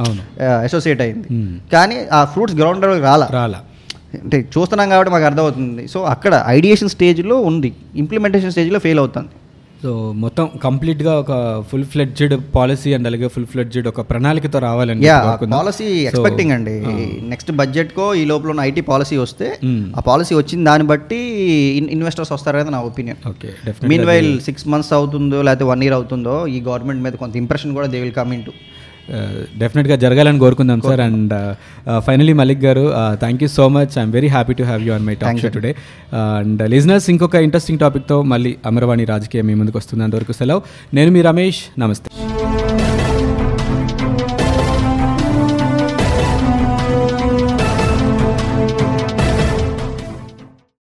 అసోసియేట్ 0.44 1.02
అయింది. 1.02 1.28
Hmm. 1.34 1.72
కానీ 1.74 2.06
ఆ 2.14 2.26
ఫ్రూట్స్ 2.26 2.56
గ్రౌండ్ 2.56 2.86
రాలా. 2.86 3.28
రాలా. 3.32 3.62
అంటే 4.24 4.40
చూస్తున్నాం 4.40 4.90
కాబట్టి 4.90 5.14
మాకు 5.14 5.26
అర్థమవుతుంది. 5.26 5.88
సో 5.88 6.04
అక్కడ 6.04 6.44
ఐడియేషన్ 6.48 6.90
స్టేజ్లో 6.90 7.42
ఉంది. 7.42 7.74
ఇంప్లిమెంటేషన్ 7.96 8.52
స్టేజ్లో 8.52 8.80
ఫెయిల్ 8.80 9.00
అవుతుంది. 9.00 9.28
సో 9.84 10.12
మొత్తం 10.12 10.50
కంప్లీట్గా 10.64 11.20
ఒక 11.20 11.32
ఫుల్ 11.70 11.84
ఫ్లెడ్జెడ్ 11.84 12.34
పాలసీ 12.56 12.94
అండ్ 12.94 13.08
అలాగే 13.08 13.28
ఫుల్ 13.28 13.46
ఫ్లెడ్జెడ్ 13.46 13.88
ఒక 13.88 14.02
ప్రణాళికతో 14.10 14.60
కోరుకుందాం. 15.26 15.60
పాలసీ 15.60 15.86
ఎక్స్పెక్టింగ్ 15.86 16.52
అండి. 16.52 16.76
నెక్స్ట్ 17.32 17.52
బడ్జెట్ 17.52 17.94
కో 17.94 18.14
ఈ 18.14 18.26
లోపల 18.26 18.60
ఐటీ 18.60 18.82
పాలసీ 18.82 19.18
వస్తే. 19.18 19.48
ఆ 19.98 20.00
పాలసీ 20.00 20.36
వచ్చిన 20.36 20.64
దాన్ని 20.64 20.88
బట్టి 20.88 21.20
ఇన్వెస్టర్స్ 21.78 22.32
వస్తారు 22.32 22.58
కదా 22.58 22.70
నా 22.70 22.82
opinion 22.82 23.18
okay 23.30 23.50
meanwhile 24.06 24.42
six 24.42 24.68
months 24.68 24.94
అవుతుందో 24.94 25.42
లేకపోతే 25.42 25.64
వన్ 25.64 25.84
ఇయర్ 25.84 25.94
అవుతుందో 25.94 26.48
ఈ 26.48 26.62
గవర్నమెంట్ 26.62 27.04
మీద 27.04 27.14
కొంత 27.14 27.38
ఇంప్రెషన్ 27.38 27.74
కూడా 27.74 27.88
they 27.88 28.00
will 28.00 28.14
come 28.14 28.34
in 28.34 28.44
to 28.44 28.54
డెఫినెట్గా 29.58 29.96
జరగాలని 29.96 30.40
కోరుకుందాం 30.40 30.82
సార్ 30.82 31.00
అండ్ 31.00 31.56
ఫైనలీ 32.00 32.34
మలిక్ 32.34 32.64
గారు 32.64 32.94
thank 33.14 33.44
you 33.44 33.50
so 33.50 33.70
much 33.70 33.98
I'm 34.00 34.12
very 34.12 34.28
happy 34.28 34.54
to 34.54 34.64
have 34.64 34.84
you 34.84 34.94
on 34.94 35.06
my 35.06 35.16
talk 35.16 35.40
show 35.40 35.50
today 35.50 35.76
and 36.14 36.70
listeners 36.70 37.10
ఇంకొక 37.10 37.36
ఇంట్రెస్టింగ్ 37.36 37.80
టాపిక్తో 37.80 38.22
మళ్ళీ 38.22 38.56
అమరవాణి 38.66 39.06
రాజకీయం 39.06 39.46
మీ 39.46 39.54
ముందుకు 39.54 39.78
వస్తుంది. 39.78 40.04
అంతవరకు 40.04 40.32
సెలవు. 40.32 40.62
నేను 40.94 41.12
మీ 41.12 41.22
రమేష్. 41.22 41.62
నమస్తే. 41.80 42.10